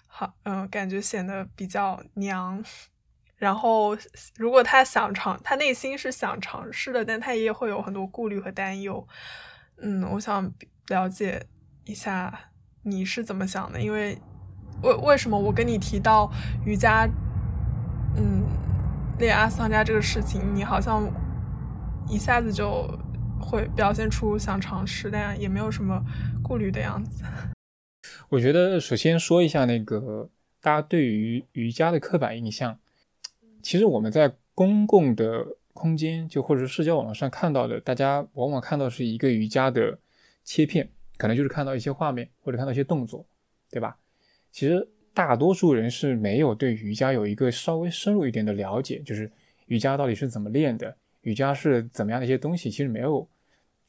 [0.06, 2.64] 好嗯，感觉显得比较娘。
[3.44, 3.94] 然后，
[4.38, 9.06] 如果他想尝，他内心是想尝试的，但他也会有很多顾虑和担忧。
[9.76, 10.50] 嗯，我想
[10.86, 11.44] 了解
[11.84, 12.32] 一下
[12.84, 14.16] 你是怎么想的，因为
[14.82, 16.32] 为为什么我跟你提到
[16.64, 17.06] 瑜伽，
[18.16, 18.46] 嗯，
[19.18, 21.06] 练阿斯汤加这个事情，你好像
[22.08, 22.88] 一下子就
[23.38, 26.02] 会表现出想尝试，但也没有什么
[26.42, 27.22] 顾虑的样子。
[28.30, 30.30] 我觉得首先说一下那个
[30.62, 32.78] 大家对于瑜伽的刻板印象。
[33.64, 35.42] 其实我们在公共的
[35.72, 39.98] 空间，就或者社交网络上看到的，大家往往看到是一个瑜伽的
[40.44, 40.86] 切片，
[41.16, 43.24] 可能就是看到一些画面或者看到一些动作，
[43.70, 43.96] 对吧？
[44.52, 49.32] 其实大多数人是没有对瑜伽有一个稍微深入一点的了解，就是
[49.64, 53.26] 瑜伽到底是怎么练的，瑜伽是怎么样的一些东西，其实没有，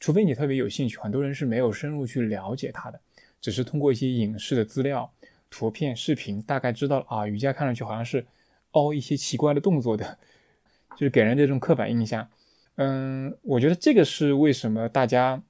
[0.00, 2.98] 除非你特别有兴趣，很多人是没有深入去了解它的，
[3.42, 5.12] 只是通过一些影视的资料、
[5.50, 8.24] 图片、视频，大概知道啊，瑜伽看上去好像是。
[8.76, 10.18] 凹一些奇怪的动作的，
[10.92, 12.28] 就是给人这种刻板印象。
[12.76, 15.42] 嗯，我觉得这个是为什么大家，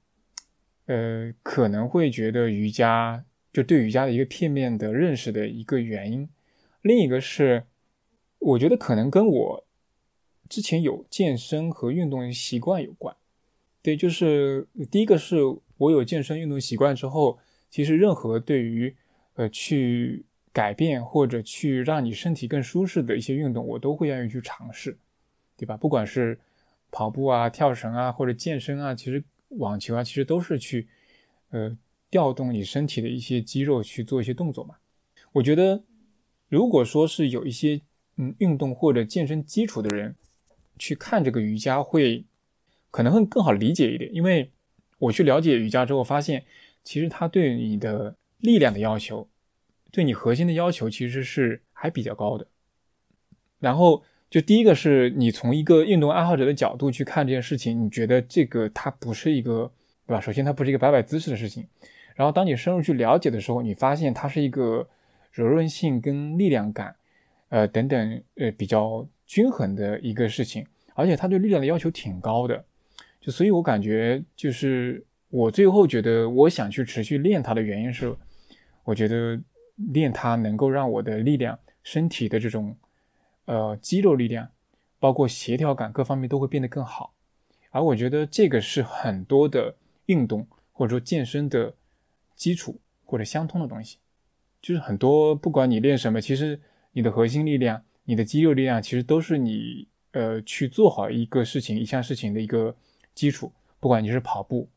[0.85, 6.29] 呃，可能会觉得瑜伽就对瑜伽的一个片面的认识的一个原因。
[6.81, 7.65] 另一个是，
[8.39, 9.65] 我觉得可能跟我
[10.47, 13.15] 之前有健身和运动习惯有关。
[13.81, 15.37] 对，就是第一个是
[15.77, 18.95] 我有健身运动习惯之后，其实任何对于
[19.35, 20.23] 呃去。
[20.57, 24.97] 改变或者去让你身体更舒适的一些运动，我都会愿意去尝试，
[25.55, 25.77] 对吧？
[25.77, 26.39] 不管是
[26.89, 30.87] 跑步啊、跳绳啊，或者健身啊，其实网球啊，其实都是去
[31.51, 31.77] 呃
[32.09, 34.77] 调动你身体的一些肌肉去做一些动作嘛。
[35.33, 35.83] 我觉得，
[36.49, 37.79] 如果说是有一些
[38.15, 40.15] 嗯运动或者健身基础的人
[40.79, 42.25] 去看这个瑜伽，会
[42.89, 44.49] 可能会更好理解一点，因为
[44.97, 46.45] 我去了解瑜伽之后，发现
[46.83, 49.29] 其实它对你的力量的要求。
[49.91, 52.47] 对你核心的要求其实是还比较高的。
[53.59, 59.71] 然后就第一个是你从一个运动爱好者的角度去看这件事情，你觉得这个它不是一个，
[60.05, 60.21] 对吧？
[60.21, 61.65] 首先它不是一个摆摆姿势的事情。
[62.15, 64.87] 然后当你深入去了解的时候，你发现它是一个
[65.31, 66.95] 柔韧性跟力量感，
[67.49, 70.65] 呃等等，呃比较均衡的一个事情。
[70.93, 72.63] 而且它对力量的要求挺高的。
[73.21, 78.15] 就所以我感觉就是我最后觉得我想去持续练它的原因是，
[78.83, 79.39] 我觉得。
[79.77, 82.75] 练它能够让我的力量身体的这种
[83.45, 84.49] 呃肌肉力量，
[84.99, 87.13] 包括协调感各方面都会变得更好。
[87.71, 89.75] 而我觉得这个是很多的
[90.07, 91.75] 运动或者说健身的
[92.35, 93.97] 基础或者相通的东西，
[94.61, 96.59] 就是很多不管你练什么，其实
[96.93, 102.75] 你的核心力量、你的肌肉力量，其实都是你呃去做好一个事情、一项事情的一个
[103.13, 103.51] 基础。
[103.79, 104.67] 不管你是跑步，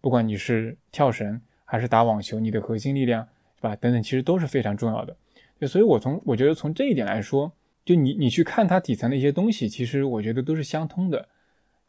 [0.00, 3.28] 不管你是跳绳还是打网球，你的核心力量
[3.58, 3.74] 是吧？
[3.74, 5.16] 等等，其实都是非常重要的。
[5.66, 7.52] 所以，我从我觉得从这一点来说，
[7.84, 11.28] 就你你去看它底层的一些东西，其实我觉得都是相通的。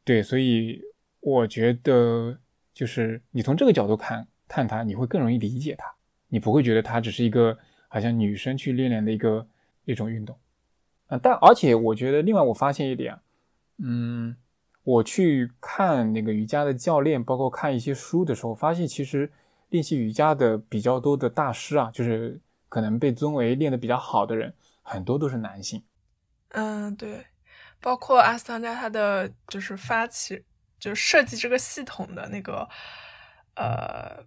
[0.03, 0.82] 对，所以
[1.20, 2.39] 我觉得
[2.74, 5.86] 就是你从这个角度看看它，你会更容易理解它，
[6.30, 7.55] 你不会觉得它只是一个
[7.88, 9.45] 好像女生去练练的一个
[9.86, 10.36] 一种运动
[11.05, 11.20] 啊。
[11.22, 13.15] 但而且我觉得，另外我发现一点，
[13.78, 14.36] 嗯，
[14.84, 19.32] 我去看那个瑜伽的教练，包括看一些书的时候，发现其实
[19.70, 25.84] 练习瑜伽的比较多的大师啊，就是可能被尊为练得比较好的人，很多都是男性。
[26.49, 27.26] 嗯，对。
[27.82, 30.43] 包括阿斯汤加，他的就是发起，
[30.78, 32.67] 就是设计这个系统的那个，
[33.55, 34.26] 呃，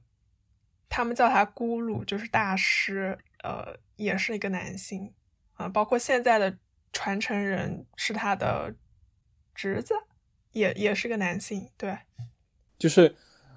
[0.89, 5.13] 他们叫他咕噜，就是大师，呃，也是一个男性
[5.53, 5.69] 啊。
[5.69, 6.57] 包括现在的
[6.95, 8.75] 传承人是他的
[9.55, 9.95] 侄子，
[10.53, 11.69] 也也是个男性。
[11.77, 11.99] 对，
[12.79, 13.15] 就是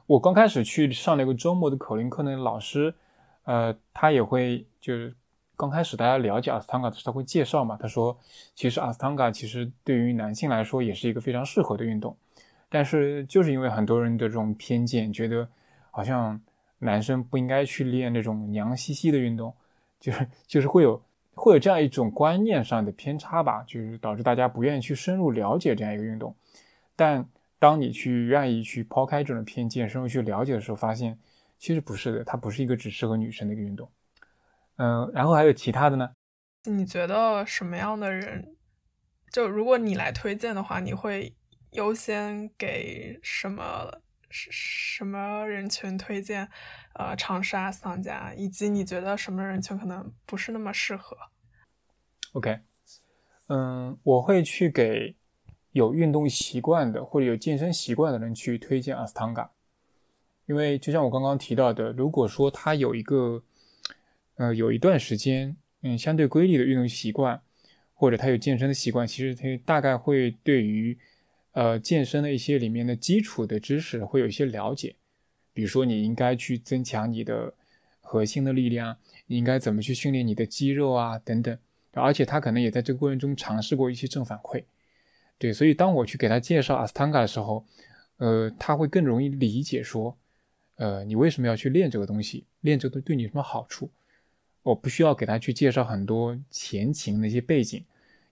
[0.07, 2.93] 我刚开始去上那个周末的口令课，那个老师，
[3.43, 5.15] 呃，他也会就是。
[5.57, 7.77] 刚开始大家了解阿斯汤加的时候，他会介绍嘛？
[7.81, 8.19] 他说，
[8.55, 12.13] 其实阿斯汤加其实对于男性来说也是一个非常适合的运动，
[12.67, 15.47] 但是就是因为很多人的这种偏见，觉得
[15.91, 16.37] 好像
[16.79, 19.55] 男生不应该去练那种娘兮兮的运动，
[19.97, 21.01] 就是就是会有
[21.35, 26.35] 会有这样一种观念上的偏差吧，就是导致大家不愿意去深入了解这样一个运动。
[26.97, 27.25] 但
[27.65, 31.17] 当你去愿意去抛开这种偏见，深入去了解的时候，发现
[31.57, 33.91] 其实不是的，它不是一个只适合女生的一个运动。
[34.75, 36.11] 嗯，然后还有其他的呢？
[36.65, 38.55] 你觉得什么样的人？
[39.31, 41.35] 就如果你来推荐的话，你会
[41.71, 43.99] 优先给什么
[44.29, 46.47] 什么人群推荐？
[46.93, 51.17] 呃，尝试阿斯汤加，以及你觉得什么人群可能不是那么适合
[52.33, 52.59] ？OK，
[53.47, 55.15] 嗯，我会去给
[55.75, 59.51] 有运动习惯的或者有健身习惯的人去推荐阿斯汤加，
[60.45, 63.43] 因为就像我刚刚提到的，如果说他有一个
[64.37, 67.41] 呃，有一段时间，嗯，相对规律的运动习惯，
[67.93, 70.97] 或者他有健身的习惯，其实他大概会对于，
[71.51, 74.95] 呃，健身的一些里面的基础的知识会有一些了解。
[75.51, 77.53] 比如说，你应该去增强你的
[77.99, 78.95] 核心的力量，
[79.27, 81.57] 你应该怎么去训练你的肌肉啊，等等。
[81.91, 84.63] 而且他可能也在这个过程中尝试过一些正反馈。
[85.37, 87.65] 对，所以当我去给他介绍阿斯汤加的时候，
[88.17, 90.17] 呃，他会更容易理解说，
[90.75, 93.91] 呃，你为什么要去练这个东西，练这个对你有什么好处。
[94.63, 97.83] 我不需要给他去介绍很多前情那些背景，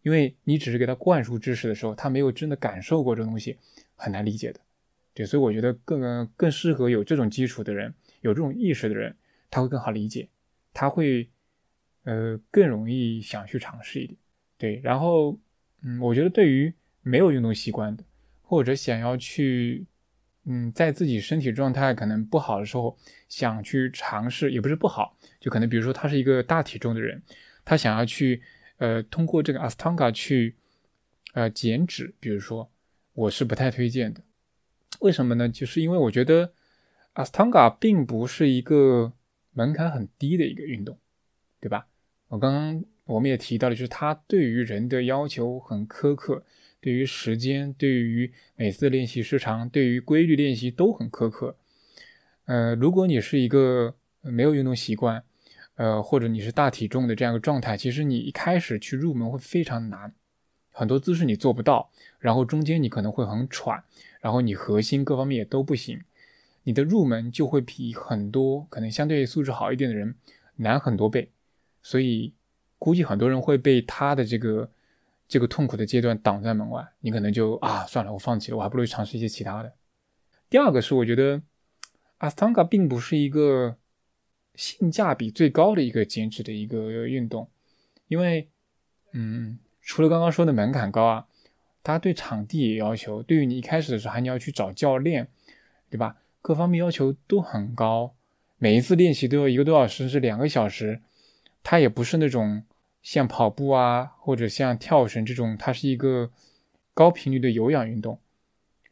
[0.02, 3.58] 因为你只是给他灌输知识的时候，他没有真的感受过这东西，
[3.96, 4.60] 很难理解的。
[5.14, 9.16] 对，所以我觉得更更适合有这种基础的人，有这种意识的人，
[9.52, 10.28] 他会更好理解，
[10.74, 11.30] 他会
[12.04, 14.18] 呃更容易想去尝试一点。
[14.58, 15.38] 对，然后
[15.84, 16.74] 嗯，我觉得对于
[17.04, 18.04] 没有运动习惯的，
[18.42, 19.86] 或者想要去。
[20.46, 22.98] 嗯，在自己身体状态可能不好的时候，
[23.30, 27.24] 想去尝试也不是不好，就可能比如说他是一个大体重的人，
[27.64, 28.42] 他想要去
[28.76, 30.58] 呃通过这个阿斯汤加去
[31.32, 32.70] 呃减脂，比如说
[33.14, 34.22] 我是不太推荐的。
[35.00, 35.48] 为什么呢？
[35.48, 36.52] 就是因为我觉得
[37.14, 39.14] 阿斯汤加并不是一个
[39.54, 41.00] 门槛很低的一个运动，
[41.62, 41.88] 对吧？
[42.28, 46.44] 我刚刚我们也提到了，就是它对于人的要求很苛刻。
[46.84, 51.56] 对于时间，对于每次练习时长，对于规律练习都很苛刻。
[52.44, 55.24] 呃，如果你是一个没有运动习惯，
[55.76, 60.14] 呃，或者你是大体重的这样一个状态，其实你一开始去入门会非常难，
[60.72, 63.82] 很多姿势你做不到，然后中间你可能会很喘，
[64.20, 66.02] 然后你核心各方面也都不行，
[66.64, 70.14] 你的入门就会比很多可能相对素质好一点的人
[70.58, 71.30] 难很多倍。
[71.82, 72.34] 所以
[72.78, 74.70] 估计很多人会被他的这个。
[75.34, 79.74] 这个痛苦的阶段挡在门外，你可能就啊算了，我放弃了，我还不如尝试一些其他的。
[80.48, 81.42] 第二个是，我觉得
[82.20, 83.76] 阿斯汤加并不是一个
[84.54, 87.50] 性价比最高的一个减脂的一个运动，
[88.10, 88.48] 因为
[89.14, 91.26] 嗯，除了刚刚说的门槛高啊，
[91.82, 95.28] 它对场地也要求，对于你一开始的时候还你要去找教练，
[95.90, 96.18] 对吧？
[96.44, 98.14] 各方面要求都很高，
[98.60, 101.02] 每一次练习都要一个多小时甚至两个小时，
[101.64, 102.62] 它也不是那种。
[103.04, 106.32] 像跑步啊，或者像跳绳这种，它是一个
[106.96, 108.18] 高频率的有氧运动。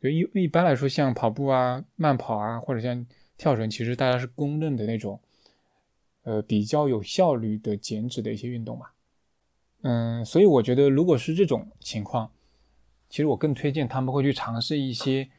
[0.02, 3.06] 就一一般来说，像跑步啊、慢跑啊，或者像
[3.38, 5.20] 跳绳，其实大家是公认的那种，
[6.24, 8.88] 呃，比较有效率的减脂的一些运动嘛。
[9.84, 12.32] 嗯，所以我觉得如果是这种情况，
[13.10, 15.30] 其实我更推荐他们会去尝试一些，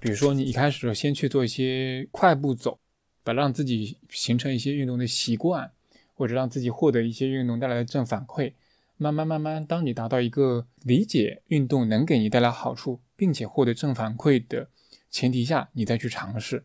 [0.00, 2.78] 比如说你一开始先去做一些快步走，
[3.24, 5.72] 把让自己形成一些运动的习惯，
[6.18, 8.54] 或者让自己获得一些运动带来的正反馈。
[8.96, 14.68] 慢慢慢慢，当你达到一个理解运动能给你带来好处，并且获得正反馈的
[15.08, 16.64] 前提下，你再去尝试，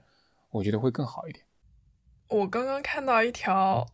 [0.49, 1.45] 我觉得会更好一点。
[2.29, 3.85] 我刚刚看到一条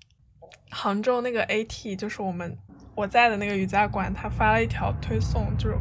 [0.69, 2.57] 杭州那个 AT，就是我们
[2.95, 5.75] 我在的那个瑜伽馆，他发了一条推送，就是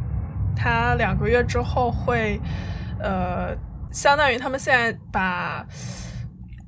[0.53, 2.37] 他两个月之后会，
[2.99, 3.55] 呃，
[3.89, 5.65] 相当于他们现在把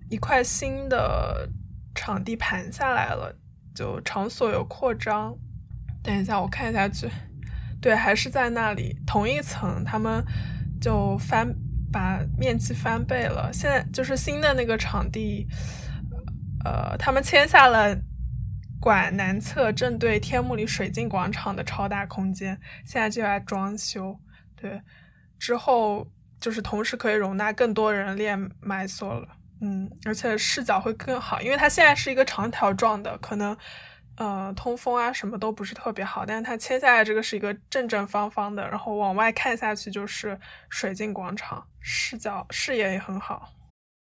[0.10, 1.50] 一块新的
[1.94, 3.36] 场地盘下来了，
[3.76, 5.36] 就场所有扩张。
[6.04, 7.10] 等一下，我看一下去，
[7.80, 10.24] 对，还是在那里同一层，他们
[10.82, 11.54] 就翻
[11.92, 13.52] 把面积翻倍了。
[13.54, 15.48] 现在就是新的那个场地，
[16.66, 17.96] 呃，他们签下了
[18.80, 24.20] 馆南侧正对天目里水晶广场的超大空间，现在就在装修。
[24.56, 24.82] 对，
[25.38, 26.08] 之后
[26.40, 29.28] 就是同时可以容纳更多人练麦索了。
[29.62, 33.56] 嗯，而且视角会更好，因为它现在是一个长条状的，可能。
[34.18, 40.38] 呃，通风啊，什么都不是特别好，但是它切下来这个是一个正正方方的，然后往外看下去就是
[40.70, 43.50] 水晶广场，视角视野也很好。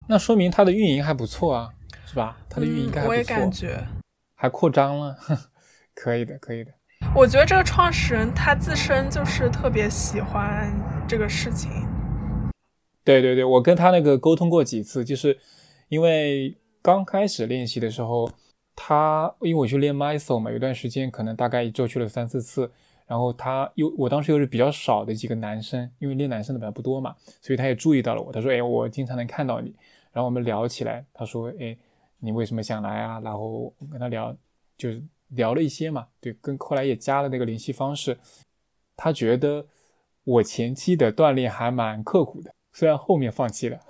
[0.08, 1.70] 那说明它的运营还不错啊，
[2.06, 2.36] 是吧？
[2.48, 3.86] 它的运营应该我也感觉
[4.34, 5.16] 还扩张了，
[5.94, 6.72] 可以的，可以的。
[7.14, 10.72] 我觉得这个创始人他自身就是特别喜欢
[11.06, 11.86] 这个事情。
[13.04, 15.38] 对对对，我跟他那个沟通过几次，就是
[15.88, 18.30] 因为刚开始练习的时候。
[18.74, 22.68] 他因为我去练 Mysore 嘛，有段时间可能大概一周去了三四次，
[23.06, 28.32] 然后他又我当时又是比较少的几个男生，因为练男生的本来不多嘛，所以他也注意到了我。
[28.32, 29.74] 他说：“哎，我经常能看到你。”
[30.10, 31.76] 然后我们聊起来，他说：“哎，
[32.18, 34.34] 你为什么想来啊？”然后跟他聊，
[34.78, 38.16] 就是聊了一些嘛，对，跟后来也加了那个联系方式。
[38.96, 39.66] 他觉得
[40.24, 43.80] 我前期的锻炼还蛮刻苦的，虽然后面放弃了，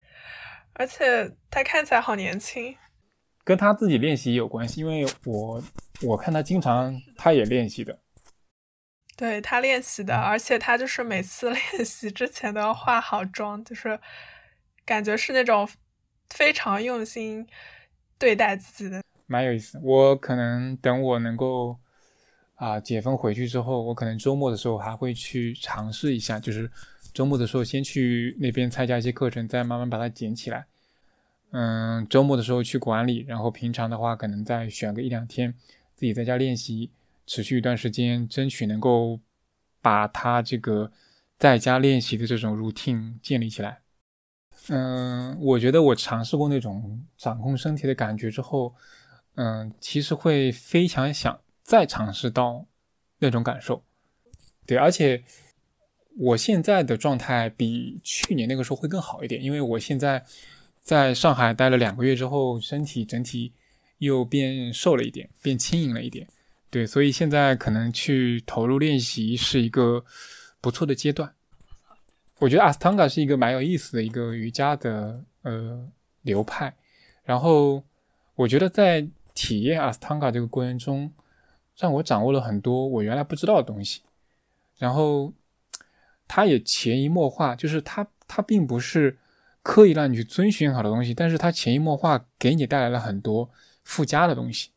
[0.74, 2.76] 而且他看起来好年轻。
[3.44, 5.60] 跟他自己练习有关系，因为我
[6.02, 7.98] 我看他经常他也练习的，
[9.16, 13.98] 对他练习的，而且他就是每次 练习之前都要化好妆，就是
[14.84, 15.68] 感觉是那种
[16.30, 17.44] 非常用心
[18.16, 19.76] 对待自己的，蛮有意思。
[19.82, 21.76] 我可能等我能够
[22.54, 26.70] 啊解封回去之后，我可能周末的时候还会去尝试一下，就是
[27.12, 30.66] 周末的时候先去那边参加一些课程，再慢慢把它捡起来。
[31.50, 35.52] 嗯，周末的时候去管理，然后平常的话可能再选个一两天，
[35.94, 36.90] 自己在家练习，
[37.26, 39.20] 持续一段时间，争取能够
[39.82, 40.90] 把它这个
[41.36, 43.80] 在家练习的这种 routine 建立起来。
[44.68, 48.74] 嗯，我觉得我尝试过那种掌控身体的感觉之后，
[49.34, 52.64] 嗯，其实会非常想再尝试到
[53.18, 53.82] 那种感受。
[54.64, 55.22] 对，而且
[56.18, 60.24] 我现在的状态比去年那个时候会更好一点，因为我现在。
[60.84, 63.52] 在上海待了两个月之后，身体整体
[63.98, 66.26] 又变瘦了一点，变轻盈了一点。
[66.70, 70.04] 对，所以现在可能去投入练习是一个
[70.60, 71.32] 不错的阶段。
[72.40, 75.88] 我觉得阿斯汤加是一个蛮有意思的一个瑜伽的呃
[76.22, 76.74] 流派。
[77.22, 77.84] 然后
[78.34, 81.12] 我觉得在体验阿斯汤加这个过程中，
[81.76, 84.02] 让我掌握了很多我原来不知道的东西。
[84.78, 85.32] 然后
[86.34, 89.18] 它也潜移默化，就是它它并不是。
[89.64, 93.48] 刻意让你去遵循好的东西，但是它潜移默化给你带来了很多
[93.84, 94.70] 附加的东西。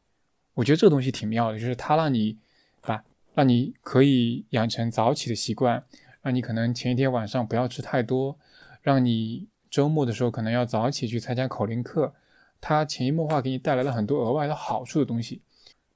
[0.54, 2.38] 我觉得这个东西挺妙的，就是它让你
[2.82, 3.04] 把
[3.34, 5.84] 让你可以养成早起的习惯，
[6.22, 8.38] 让你可能前一天晚上不要吃太多，
[8.84, 12.14] 让你周末的时候可能要早起去参加口令课。
[12.62, 15.42] 它潜移默化给你带来了很多额外的好处的东西。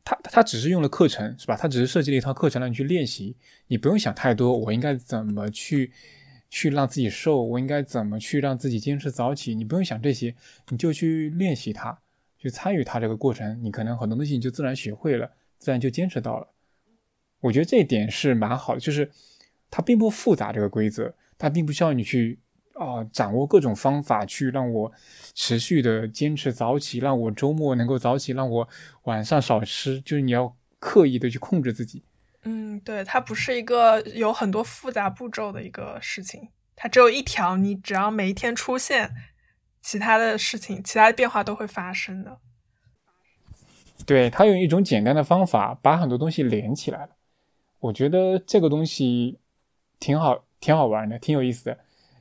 [0.09, 1.55] 他他只是用了课程是吧？
[1.55, 3.35] 他只是设计了一套课程让你去练习，
[3.67, 5.91] 你不用想太多，我应该怎么去。
[6.51, 9.53] 去让自己瘦，我应该怎么去让自己坚持早起？
[9.53, 10.33] 你不用想这些，
[10.69, 11.95] 你就去练习它，
[12.39, 16.47] 去参与它这个过程，你可能很多东西你就自然学会了，自然就坚持到了。
[17.41, 19.11] 我觉得这一点是蛮好的，就是
[19.69, 22.39] 它并不复杂，这个规则它并不需要你去
[22.79, 24.91] 啊掌握各种方法去让我
[25.33, 28.67] 持续的坚持早起，让我周末能够早起，让我
[29.03, 32.01] 晚上少吃，就是你要刻意的去控制自己。
[32.43, 39.11] 嗯，对，它不是一个有很多复杂步骤的一个事情，它只有一条，你只要每一天出现，
[39.81, 42.37] 其他的事情，其他的变化都会发生的。
[44.05, 47.09] 对，它用一种简单的方法把很多东西连起来了，
[47.81, 49.37] 我觉得这个东西
[49.99, 51.77] 挺好，挺好玩的，挺有意思的。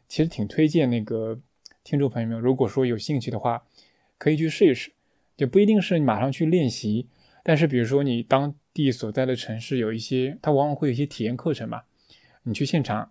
[0.08, 1.38] 其实挺推荐那个
[1.84, 3.64] 听众朋友们，如果说有兴趣的话，
[4.16, 4.92] 可以去试一试，
[5.36, 7.08] 就不一定是马上去练习，
[7.42, 8.54] 但是比如说你当。
[8.74, 11.82] 地所在的城市有一些，它往往会有一些体验课程嘛，
[12.44, 13.10] 你去现场，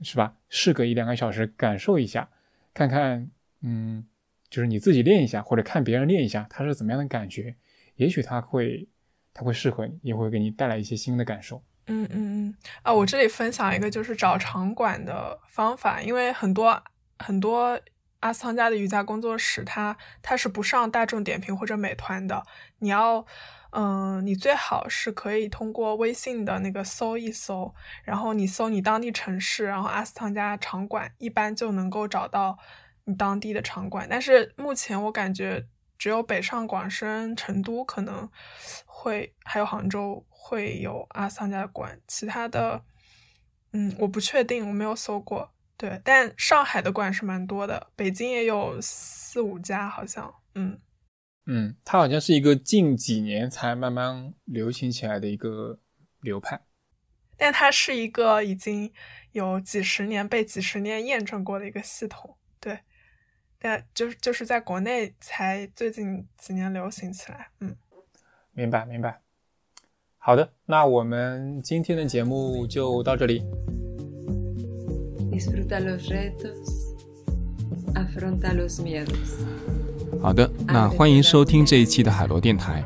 [0.00, 0.38] 是吧？
[0.48, 2.30] 试个一两个小时，感受一下，
[2.72, 3.30] 看看，
[3.60, 4.06] 嗯，
[4.48, 7.54] 就是你自己练一下，或者看别人练一下，它是怎么样的感觉？
[7.96, 8.88] 也许它会，
[9.34, 11.62] 它会适合你，也会给你带来一些新的感受。
[11.86, 16.82] 嗯嗯嗯啊，我这里分享一个就是找场馆的方法，因为很多
[17.18, 17.80] 很多
[18.20, 22.42] 阿斯汤加的瑜伽工作室，它它是不上大众点评或者美团的。
[22.78, 23.26] 你要，
[23.70, 27.74] 嗯，你最好是可以通过微信的那个搜一搜，
[28.04, 32.56] 然后你搜你当地城市，然后阿斯汤加场馆，一般就能够找到
[33.04, 34.06] 你当地的场馆。
[34.08, 35.66] 但是目前我感觉
[35.98, 38.30] 只有北上广深、成都可能
[38.86, 40.24] 会，还有杭州。
[40.44, 42.84] 会有阿桑家的馆，其他的，
[43.70, 45.52] 嗯，我不确定，我没有搜过。
[45.76, 50.80] 对，但上海的馆是蛮多的，北京也有四五家，好像，嗯
[51.46, 55.78] 嗯，它好像是一个近几年才慢慢流行起来的一个
[56.20, 56.60] 流派，
[57.36, 58.92] 但它是一个已经
[59.30, 62.36] 有几十年被几十年验证过的一个系统。
[62.60, 62.80] 对，
[63.58, 67.48] 但就是就是在国内才最近几年流行起来。
[67.60, 67.76] 嗯，
[68.52, 69.21] 明白明白。
[70.24, 73.42] 好的，那我们今天的节目就到这里。
[80.20, 82.84] 好的，那欢迎收听这一期的海螺电台。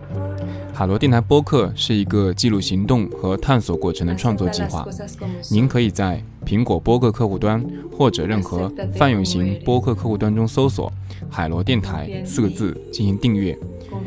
[0.73, 4.89] 海螺电台播客是一个记录行动和探索过程的创作计划。
[5.51, 7.63] 您可以在苹果播客客户端
[7.93, 10.91] 或者任何泛用型播客客户端中搜索
[11.29, 13.55] “海螺电台”四个字进行订阅，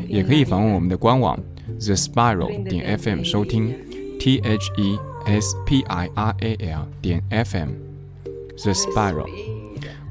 [0.08, 1.38] 也可以访问我们的官网。
[1.80, 3.74] The Spiral 点 FM 收听
[4.18, 9.26] ，T H E S P I R A L 点 FM，The Spiral，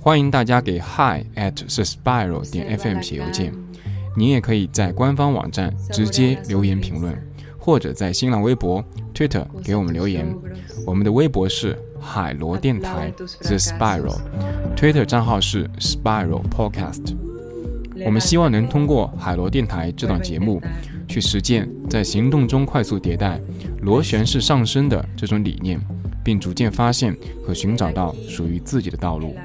[0.02, 3.54] 欢迎大家给 Hi at The Spiral 点 FM 写邮件。
[4.18, 7.16] 您也可以在官方网站直接留言评论，
[7.60, 10.36] 或者在新浪微博、Twitter 给我们留言。
[10.88, 17.16] 我们的微博是海螺电台 The Spiral，Twitter 账号是 Spiral Podcast。
[18.04, 20.60] 我们希望能通过海螺电台这档节目。
[21.10, 23.42] 去实践，在行动中快速迭代，
[23.82, 25.80] 螺旋式上升的这种理念，
[26.24, 29.36] 并逐渐发现和寻找到属于自己的道路。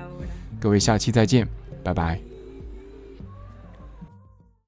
[0.61, 1.49] 各位，下期再见，
[1.83, 2.34] 拜拜。